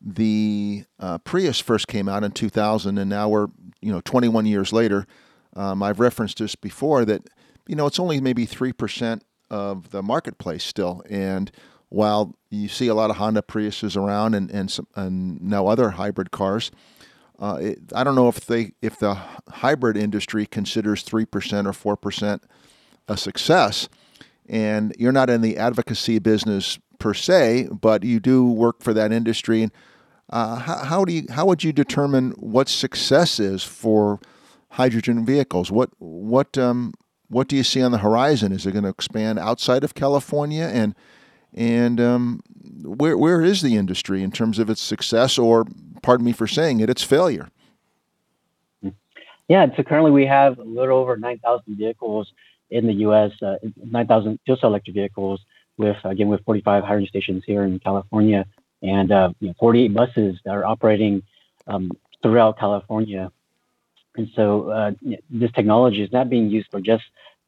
the 0.00 0.84
uh, 0.98 1.18
Prius 1.18 1.60
first 1.60 1.86
came 1.86 2.08
out 2.08 2.24
in 2.24 2.32
2000, 2.32 2.98
and 2.98 3.10
now 3.10 3.28
we're 3.28 3.48
you 3.80 3.92
know 3.92 4.00
21 4.00 4.46
years 4.46 4.72
later. 4.72 5.06
Um, 5.56 5.82
I've 5.82 5.98
referenced 5.98 6.38
this 6.38 6.54
before 6.54 7.04
that 7.04 7.22
you 7.66 7.74
know 7.76 7.86
it's 7.86 7.98
only 7.98 8.20
maybe 8.20 8.46
three 8.46 8.72
percent 8.72 9.24
of 9.50 9.90
the 9.90 10.02
marketplace 10.02 10.64
still, 10.64 11.02
and 11.08 11.50
while 11.88 12.36
you 12.50 12.68
see 12.68 12.86
a 12.88 12.94
lot 12.94 13.10
of 13.10 13.16
Honda 13.16 13.42
Priuses 13.42 13.96
around 13.96 14.34
and 14.34 14.50
and, 14.50 14.70
some, 14.70 14.86
and 14.94 15.40
now 15.42 15.66
other 15.66 15.90
hybrid 15.90 16.30
cars, 16.30 16.70
uh, 17.38 17.58
it, 17.60 17.78
I 17.94 18.04
don't 18.04 18.14
know 18.14 18.28
if 18.28 18.46
they 18.46 18.72
if 18.80 18.98
the 18.98 19.14
hybrid 19.48 19.96
industry 19.96 20.46
considers 20.46 21.02
three 21.02 21.24
percent 21.24 21.66
or 21.66 21.72
four 21.72 21.96
percent 21.96 22.42
a 23.08 23.16
success, 23.16 23.88
and 24.48 24.94
you're 24.98 25.12
not 25.12 25.28
in 25.28 25.40
the 25.40 25.56
advocacy 25.56 26.18
business 26.18 26.78
per 26.98 27.14
se, 27.14 27.68
but 27.72 28.04
you 28.04 28.20
do 28.20 28.46
work 28.46 28.82
for 28.82 28.94
that 28.94 29.12
industry. 29.12 29.62
And 29.62 29.72
uh, 30.28 30.56
how, 30.56 30.76
how, 30.84 31.04
do 31.04 31.12
you 31.12 31.26
how 31.30 31.46
would 31.46 31.64
you 31.64 31.72
determine 31.72 32.30
what 32.32 32.68
success 32.68 33.40
is 33.40 33.64
for 33.64 34.20
hydrogen 34.70 35.26
vehicles? 35.26 35.72
What 35.72 35.90
what 35.98 36.56
um, 36.56 36.94
what 37.30 37.48
do 37.48 37.56
you 37.56 37.62
see 37.62 37.80
on 37.80 37.92
the 37.92 37.98
horizon? 37.98 38.52
Is 38.52 38.66
it 38.66 38.72
going 38.72 38.84
to 38.84 38.90
expand 38.90 39.38
outside 39.38 39.84
of 39.84 39.94
California 39.94 40.64
and 40.64 40.94
and 41.54 42.00
um, 42.00 42.40
where 42.82 43.16
where 43.16 43.42
is 43.42 43.62
the 43.62 43.76
industry 43.76 44.22
in 44.22 44.30
terms 44.30 44.58
of 44.58 44.68
its 44.68 44.80
success 44.80 45.38
or 45.38 45.64
pardon 46.02 46.26
me 46.26 46.32
for 46.32 46.46
saying 46.46 46.80
it, 46.80 46.90
its 46.90 47.02
failure? 47.02 47.48
Yeah, 49.48 49.66
so 49.76 49.82
currently 49.82 50.12
we 50.12 50.26
have 50.26 50.58
a 50.58 50.62
little 50.62 50.98
over 50.98 51.16
9,000 51.16 51.76
vehicles 51.76 52.32
in 52.70 52.86
the 52.86 52.92
U.S., 52.92 53.32
uh, 53.42 53.56
9,000 53.84 54.38
fuel 54.44 54.56
cell 54.56 54.70
electric 54.70 54.94
vehicles 54.94 55.40
with 55.76 55.96
again 56.04 56.28
with 56.28 56.44
45 56.44 56.84
hiring 56.84 57.06
stations 57.06 57.42
here 57.46 57.64
in 57.64 57.78
California 57.80 58.44
and 58.82 59.10
uh, 59.10 59.30
you 59.40 59.48
know, 59.48 59.54
48 59.58 59.92
buses 59.94 60.38
that 60.44 60.52
are 60.52 60.64
operating 60.64 61.22
um, 61.66 61.90
throughout 62.22 62.58
California. 62.58 63.32
And 64.20 64.28
so 64.36 64.68
uh, 64.68 64.90
this 65.30 65.50
technology 65.52 66.02
is 66.02 66.12
not 66.12 66.28
being 66.28 66.50
used 66.50 66.70
for 66.70 66.78
just 66.78 67.04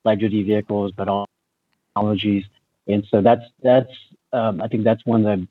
light 0.07 0.21
duty 0.21 0.43
vehicles, 0.43 0.91
but 0.97 1.07
all 1.07 1.29
technologies. 1.95 2.45
And 2.87 3.07
so 3.11 3.21
that's 3.21 3.45
that's 3.63 3.93
um, 4.33 4.63
I 4.63 4.69
think 4.69 4.83
that's 4.85 5.05
one 5.05 5.27
of 5.27 5.41
the 5.41 5.47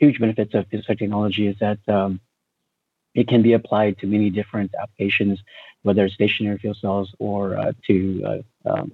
huge 0.00 0.18
benefits 0.18 0.54
of 0.54 0.64
this 0.70 0.86
technology 0.86 1.46
is 1.46 1.56
that 1.60 1.78
um, 1.88 2.20
it 3.14 3.28
can 3.28 3.42
be 3.42 3.52
applied 3.52 3.98
to 3.98 4.06
many 4.06 4.30
different 4.30 4.70
applications, 4.80 5.40
whether 5.82 6.06
it's 6.06 6.14
stationary 6.14 6.56
fuel 6.56 6.74
cells 6.74 7.14
or 7.18 7.58
uh, 7.58 7.72
to 7.86 8.42
uh, 8.64 8.70
um, 8.70 8.92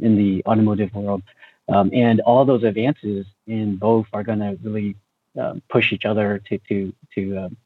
in 0.00 0.18
the 0.18 0.42
automotive 0.44 0.92
world. 0.94 1.22
Um, 1.70 1.90
and 1.94 2.20
all 2.20 2.44
those 2.44 2.64
advances 2.64 3.24
in 3.46 3.76
both 3.76 4.06
are 4.12 4.22
going 4.22 4.40
to 4.40 4.58
really 4.62 4.96
um, 5.40 5.62
push 5.70 5.94
each 5.94 6.04
other 6.04 6.42
to 6.50 6.58
to 6.68 6.92
to 7.14 7.38
um, 7.38 7.56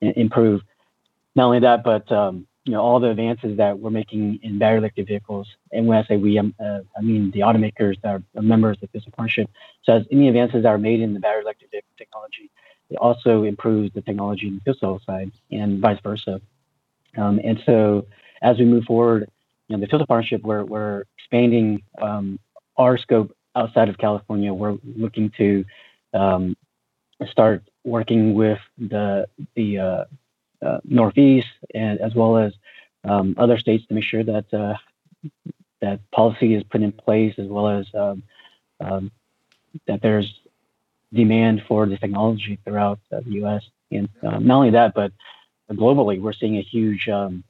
improve. 0.00 0.62
Not 1.34 1.46
only 1.46 1.60
that, 1.60 1.82
but 1.84 2.10
um, 2.12 2.46
you 2.64 2.72
know 2.72 2.80
all 2.80 3.00
the 3.00 3.10
advances 3.10 3.56
that 3.56 3.78
we're 3.78 3.90
making 3.90 4.38
in 4.42 4.58
battery 4.58 4.78
electric 4.78 5.08
vehicles. 5.08 5.48
And 5.72 5.86
when 5.86 5.98
I 5.98 6.06
say 6.06 6.16
we, 6.16 6.38
um, 6.38 6.54
uh, 6.60 6.80
I 6.96 7.00
mean 7.00 7.30
the 7.30 7.40
automakers 7.40 8.00
that 8.02 8.22
are 8.36 8.42
members 8.42 8.78
of 8.82 8.88
this 8.92 9.04
partnership. 9.16 9.50
So 9.84 9.94
as 9.94 10.06
any 10.10 10.28
advances 10.28 10.62
that 10.62 10.68
are 10.68 10.78
made 10.78 11.00
in 11.00 11.14
the 11.14 11.20
battery 11.20 11.42
electric 11.42 11.70
vehicle 11.70 11.90
technology, 11.96 12.50
it 12.90 12.96
also 12.96 13.44
improves 13.44 13.92
the 13.94 14.02
technology 14.02 14.48
in 14.48 14.54
the 14.56 14.60
fuel 14.60 14.76
cell 14.78 15.00
side, 15.06 15.32
and 15.50 15.80
vice 15.80 15.98
versa. 16.02 16.40
Um, 17.16 17.40
and 17.42 17.62
so 17.66 18.06
as 18.42 18.58
we 18.58 18.64
move 18.64 18.84
forward, 18.84 19.30
you 19.68 19.76
know, 19.76 19.80
the 19.80 19.86
fuel 19.86 20.00
cell 20.00 20.06
partnership, 20.06 20.42
we're 20.42 20.64
we're 20.64 21.04
expanding 21.18 21.82
our 22.76 22.98
scope 22.98 23.34
outside 23.54 23.88
of 23.88 23.98
California, 23.98 24.52
we're 24.52 24.78
looking 24.96 25.30
to 25.36 25.64
um, 26.14 26.56
start 27.30 27.62
working 27.84 28.34
with 28.34 28.58
the 28.78 29.26
the 29.54 29.78
uh, 29.78 30.04
uh, 30.64 30.78
Northeast 30.84 31.48
and 31.74 32.00
as 32.00 32.14
well 32.14 32.36
as 32.36 32.52
um, 33.04 33.34
other 33.38 33.58
states 33.58 33.86
to 33.86 33.94
make 33.94 34.04
sure 34.04 34.22
that 34.22 34.52
uh, 34.54 34.74
that 35.80 35.98
policy 36.10 36.54
is 36.54 36.62
put 36.62 36.82
in 36.82 36.92
place, 36.92 37.34
as 37.38 37.48
well 37.48 37.68
as 37.68 37.86
um, 37.94 38.22
um 38.80 39.10
that 39.86 40.02
there's 40.02 40.40
demand 41.12 41.62
for 41.66 41.86
this 41.86 42.00
technology 42.00 42.58
throughout 42.64 43.00
the 43.10 43.22
U.S. 43.26 43.64
And 43.90 44.08
um, 44.22 44.46
not 44.46 44.56
only 44.56 44.70
that, 44.70 44.94
but 44.94 45.12
globally, 45.70 46.20
we're 46.20 46.32
seeing 46.32 46.56
a 46.56 46.62
huge 46.62 47.08
um, 47.08 47.44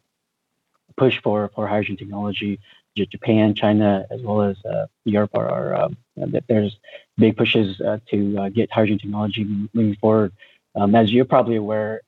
push 0.97 1.21
for 1.23 1.51
for 1.55 1.67
hydrogen 1.67 1.97
technology 1.97 2.61
Japan, 2.95 3.55
China, 3.55 4.07
as 4.11 4.21
well 4.21 4.43
as 4.43 4.57
uh, 4.65 4.87
Europe 5.05 5.31
are, 5.35 5.49
are 5.49 5.75
um, 5.75 5.97
there's 6.49 6.77
big 7.17 7.37
pushes 7.37 7.81
uh, 7.81 7.99
to 8.11 8.39
uh, 8.39 8.49
get 8.51 8.71
hydrogen 8.71 8.99
technology 8.99 9.45
moving 9.73 9.97
forward. 9.97 10.33
As 10.77 11.13
you're 11.13 11.25
probably 11.25 11.57
aware, 11.57 12.03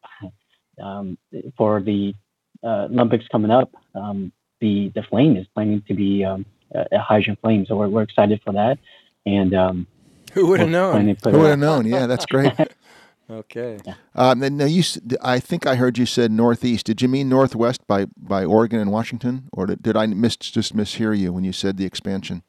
um, 0.83 1.19
for 1.57 1.81
the 1.81 2.15
uh, 2.63 2.89
Olympics 2.91 3.27
coming 3.31 3.51
up, 3.51 3.71
um, 3.95 4.33
the 4.61 4.91
the 4.95 5.03
flame 5.03 5.37
is 5.37 5.47
planning 5.55 5.83
to 5.89 5.95
be 5.95 6.25
um, 6.25 6.47
a 6.75 6.99
hydrogen 6.99 7.37
flame, 7.41 7.67
so 7.67 7.77
we're, 7.77 7.89
we're 7.89 8.03
excited 8.03 8.41
for 8.45 8.53
that. 8.53 8.79
And 9.27 9.55
um, 9.55 9.87
who 10.33 10.47
would 10.49 10.61
have 10.61 10.69
known? 10.69 11.17
Who 11.25 11.39
would 11.39 11.51
have 11.51 11.59
known? 11.59 11.87
Yeah, 11.87 12.07
that's 12.07 12.27
great. 12.27 12.53
Okay. 13.31 13.79
Um, 14.15 14.41
now 14.41 14.67
you, 14.67 14.83
I 15.23 15.41
think 15.41 15.67
I 15.67 15.77
heard 15.77 15.97
you 15.97 16.05
said 16.05 16.31
northeast. 16.31 16.87
Did 16.87 17.01
you 17.01 17.09
mean 17.09 17.29
northwest 17.29 17.87
by, 17.87 18.07
by 18.17 18.45
Oregon 18.45 18.81
and 18.81 18.93
Washington, 18.93 19.49
or 19.53 19.67
did, 19.67 19.83
did 19.83 19.97
I 19.97 20.07
miss 20.07 20.37
just 20.37 20.77
mishear 20.77 21.19
you 21.19 21.33
when 21.33 21.43
you 21.43 21.53
said 21.53 21.77
the 21.77 21.87
expansion? 21.87 22.43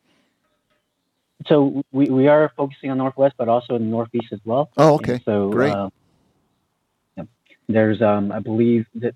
So 1.48 1.84
we, 1.92 2.06
we 2.08 2.28
are 2.28 2.52
focusing 2.58 2.92
on 2.92 2.98
northwest, 2.98 3.36
but 3.38 3.48
also 3.48 3.76
in 3.76 3.90
northeast 3.90 4.28
as 4.32 4.40
well. 4.44 4.70
Oh, 4.78 4.96
okay. 4.96 5.14
And 5.14 5.24
so 5.24 5.50
great. 5.50 5.74
Uh, 5.74 5.90
there's, 7.68 8.02
um, 8.02 8.32
I 8.32 8.40
believe 8.40 8.86
that. 8.96 9.16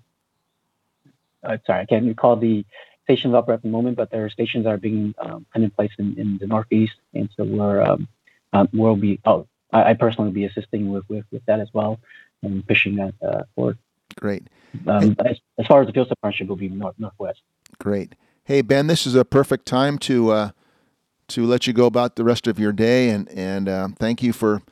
Uh, 1.42 1.56
sorry, 1.66 1.80
I 1.80 1.86
can't 1.86 2.04
recall 2.04 2.36
the 2.36 2.66
stations 3.04 3.34
up 3.34 3.48
at 3.48 3.62
the 3.62 3.68
moment, 3.68 3.96
but 3.96 4.10
there 4.10 4.24
are 4.24 4.30
stations 4.30 4.64
that 4.64 4.70
are 4.70 4.78
being 4.78 5.14
um, 5.18 5.46
put 5.52 5.62
in 5.62 5.70
place 5.70 5.90
in, 5.98 6.18
in 6.18 6.38
the 6.38 6.46
northeast, 6.46 6.92
and 7.14 7.30
so 7.36 7.44
we're 7.44 7.80
um, 7.82 8.06
um, 8.52 8.68
we'll 8.72 8.96
be 8.96 9.18
oh, 9.24 9.46
I, 9.72 9.90
I 9.90 9.94
personally 9.94 10.28
will 10.28 10.34
be 10.34 10.44
assisting 10.44 10.90
with, 10.90 11.08
with, 11.08 11.24
with 11.30 11.44
that 11.46 11.60
as 11.60 11.68
well 11.72 11.98
and 12.42 12.66
pushing 12.66 12.96
that 12.96 13.14
uh, 13.26 13.42
forward. 13.54 13.78
Great. 14.18 14.48
Um, 14.86 15.16
as, 15.24 15.38
as, 15.58 15.66
far 15.66 15.80
as 15.80 15.86
the 15.86 15.92
fuel 15.92 16.06
cell 16.06 16.16
partnership 16.22 16.48
will 16.48 16.56
be 16.56 16.68
north 16.68 16.94
northwest. 16.98 17.40
Great. 17.78 18.14
Hey 18.44 18.62
Ben, 18.62 18.86
this 18.86 19.06
is 19.06 19.14
a 19.14 19.24
perfect 19.24 19.66
time 19.66 19.98
to 19.98 20.30
uh, 20.32 20.50
to 21.28 21.46
let 21.46 21.66
you 21.66 21.72
go 21.72 21.86
about 21.86 22.16
the 22.16 22.24
rest 22.24 22.46
of 22.46 22.58
your 22.58 22.72
day, 22.72 23.10
and 23.10 23.28
and 23.30 23.68
uh, 23.68 23.88
thank 23.98 24.22
you 24.22 24.32
for 24.32 24.62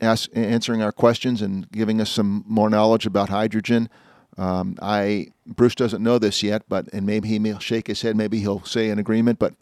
ask, 0.00 0.28
answering 0.34 0.82
our 0.82 0.92
questions 0.92 1.42
and 1.42 1.70
giving 1.70 2.00
us 2.00 2.10
some 2.10 2.44
more 2.46 2.70
knowledge 2.70 3.06
about 3.06 3.28
hydrogen. 3.28 3.88
Um, 4.36 4.76
I 4.80 5.28
Bruce 5.46 5.74
doesn't 5.74 6.02
know 6.02 6.18
this 6.18 6.42
yet, 6.42 6.62
but 6.68 6.88
and 6.92 7.04
maybe 7.04 7.28
he 7.28 7.38
will 7.38 7.58
shake 7.58 7.88
his 7.88 8.02
head. 8.02 8.16
Maybe 8.16 8.38
he'll 8.38 8.64
say 8.64 8.88
an 8.90 8.98
agreement, 8.98 9.38
but 9.38 9.54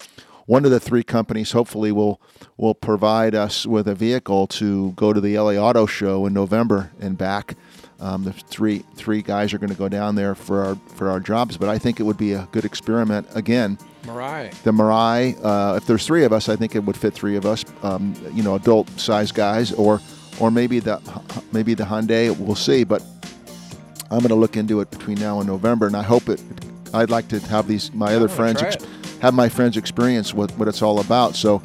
one 0.44 0.64
of 0.64 0.70
the 0.70 0.80
three 0.80 1.02
companies 1.02 1.52
hopefully 1.52 1.92
will 1.92 2.20
will 2.56 2.74
provide 2.74 3.34
us 3.34 3.66
with 3.66 3.88
a 3.88 3.94
vehicle 3.94 4.46
to 4.46 4.92
go 4.92 5.12
to 5.12 5.20
the 5.20 5.38
LA 5.38 5.52
Auto 5.52 5.86
Show 5.86 6.26
in 6.26 6.32
November 6.32 6.92
and 7.00 7.16
back. 7.16 7.56
Um, 7.98 8.24
the 8.24 8.32
three 8.32 8.84
three 8.96 9.22
guys 9.22 9.54
are 9.54 9.58
going 9.58 9.72
to 9.72 9.78
go 9.78 9.88
down 9.88 10.14
there 10.14 10.34
for 10.34 10.62
our 10.62 10.76
for 10.94 11.10
our 11.10 11.20
jobs, 11.20 11.56
but 11.56 11.70
I 11.70 11.78
think 11.78 11.98
it 11.98 12.02
would 12.02 12.18
be 12.18 12.32
a 12.32 12.46
good 12.52 12.64
experiment 12.66 13.26
again. 13.34 13.78
Mirai. 14.02 14.52
The 14.62 14.72
Mirai. 14.72 15.38
Uh, 15.42 15.76
if 15.76 15.86
there's 15.86 16.06
three 16.06 16.24
of 16.24 16.32
us, 16.32 16.48
I 16.48 16.56
think 16.56 16.76
it 16.76 16.84
would 16.84 16.96
fit 16.96 17.14
three 17.14 17.36
of 17.36 17.46
us. 17.46 17.64
Um, 17.82 18.14
you 18.32 18.42
know, 18.42 18.54
adult 18.54 18.88
size 19.00 19.32
guys, 19.32 19.72
or 19.72 20.00
or 20.40 20.50
maybe 20.50 20.80
the 20.80 21.00
maybe 21.52 21.74
the 21.74 21.84
Hyundai. 21.84 22.36
We'll 22.36 22.54
see, 22.54 22.84
but 22.84 23.02
I'm 24.10 24.18
going 24.18 24.28
to 24.28 24.34
look 24.34 24.56
into 24.56 24.80
it 24.80 24.90
between 24.90 25.18
now 25.18 25.38
and 25.38 25.48
November, 25.48 25.86
and 25.86 25.96
I 25.96 26.02
hope 26.02 26.28
it. 26.28 26.40
I'd 26.94 27.10
like 27.10 27.28
to 27.28 27.40
have 27.40 27.66
these 27.66 27.92
my 27.92 28.14
other 28.14 28.28
friends 28.28 28.62
have 29.20 29.34
my 29.34 29.48
friends 29.48 29.76
experience 29.76 30.34
what, 30.34 30.50
what 30.52 30.68
it's 30.68 30.82
all 30.82 31.00
about. 31.00 31.34
So 31.34 31.58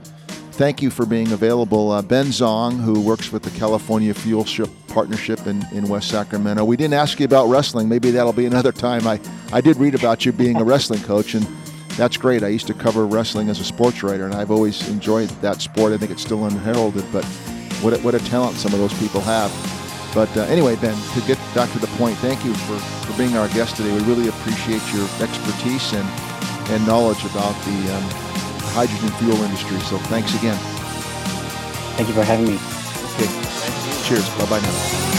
thank 0.53 0.81
you 0.81 0.89
for 0.89 1.05
being 1.05 1.31
available. 1.31 1.91
Uh, 1.91 2.01
ben 2.01 2.27
Xiong, 2.27 2.79
who 2.79 3.01
works 3.01 3.31
with 3.31 3.43
the 3.43 3.51
California 3.51 4.13
Fuel 4.13 4.45
Ship 4.45 4.69
partnership 4.87 5.45
in, 5.47 5.65
in 5.71 5.87
West 5.87 6.09
Sacramento. 6.09 6.63
We 6.65 6.77
didn't 6.77 6.93
ask 6.95 7.19
you 7.19 7.25
about 7.25 7.47
wrestling. 7.47 7.89
Maybe 7.89 8.11
that'll 8.11 8.33
be 8.33 8.45
another 8.45 8.71
time. 8.71 9.07
I, 9.07 9.19
I 9.51 9.61
did 9.61 9.77
read 9.77 9.95
about 9.95 10.25
you 10.25 10.31
being 10.31 10.57
a 10.57 10.63
wrestling 10.63 11.01
coach, 11.03 11.33
and 11.33 11.47
that's 11.97 12.17
great. 12.17 12.43
I 12.43 12.47
used 12.47 12.67
to 12.67 12.73
cover 12.73 13.05
wrestling 13.05 13.49
as 13.49 13.59
a 13.59 13.63
sports 13.63 14.03
writer, 14.03 14.25
and 14.25 14.33
I've 14.33 14.51
always 14.51 14.87
enjoyed 14.89 15.29
that 15.41 15.61
sport. 15.61 15.93
I 15.93 15.97
think 15.97 16.11
it's 16.11 16.21
still 16.21 16.45
unheralded, 16.45 17.05
but 17.11 17.25
what 17.81 17.93
a, 17.93 17.97
what 17.99 18.15
a 18.15 18.19
talent 18.19 18.57
some 18.57 18.73
of 18.73 18.79
those 18.79 18.93
people 18.99 19.21
have. 19.21 19.51
But 20.13 20.35
uh, 20.35 20.41
anyway, 20.41 20.75
Ben, 20.75 20.95
to 21.13 21.21
get 21.27 21.37
back 21.55 21.71
to 21.71 21.79
the 21.79 21.87
point, 21.97 22.17
thank 22.17 22.43
you 22.43 22.53
for, 22.53 22.77
for 22.77 23.17
being 23.17 23.35
our 23.37 23.47
guest 23.49 23.77
today. 23.77 23.93
We 23.93 24.03
really 24.03 24.27
appreciate 24.27 24.81
your 24.93 25.07
expertise 25.21 25.93
and, 25.93 26.07
and 26.69 26.85
knowledge 26.85 27.23
about 27.25 27.55
the 27.63 27.95
um, 27.95 28.03
hydrogen 28.75 29.09
fuel 29.19 29.41
industry. 29.43 29.79
So 29.81 29.97
thanks 30.09 30.35
again. 30.35 30.57
Thank 31.95 32.09
you 32.09 32.13
for 32.13 32.23
having 32.23 32.47
me. 32.47 32.59
Okay. 33.15 33.29
Cheers. 34.07 34.27
Bye 34.37 34.49
bye 34.49 34.59
now. 34.59 35.10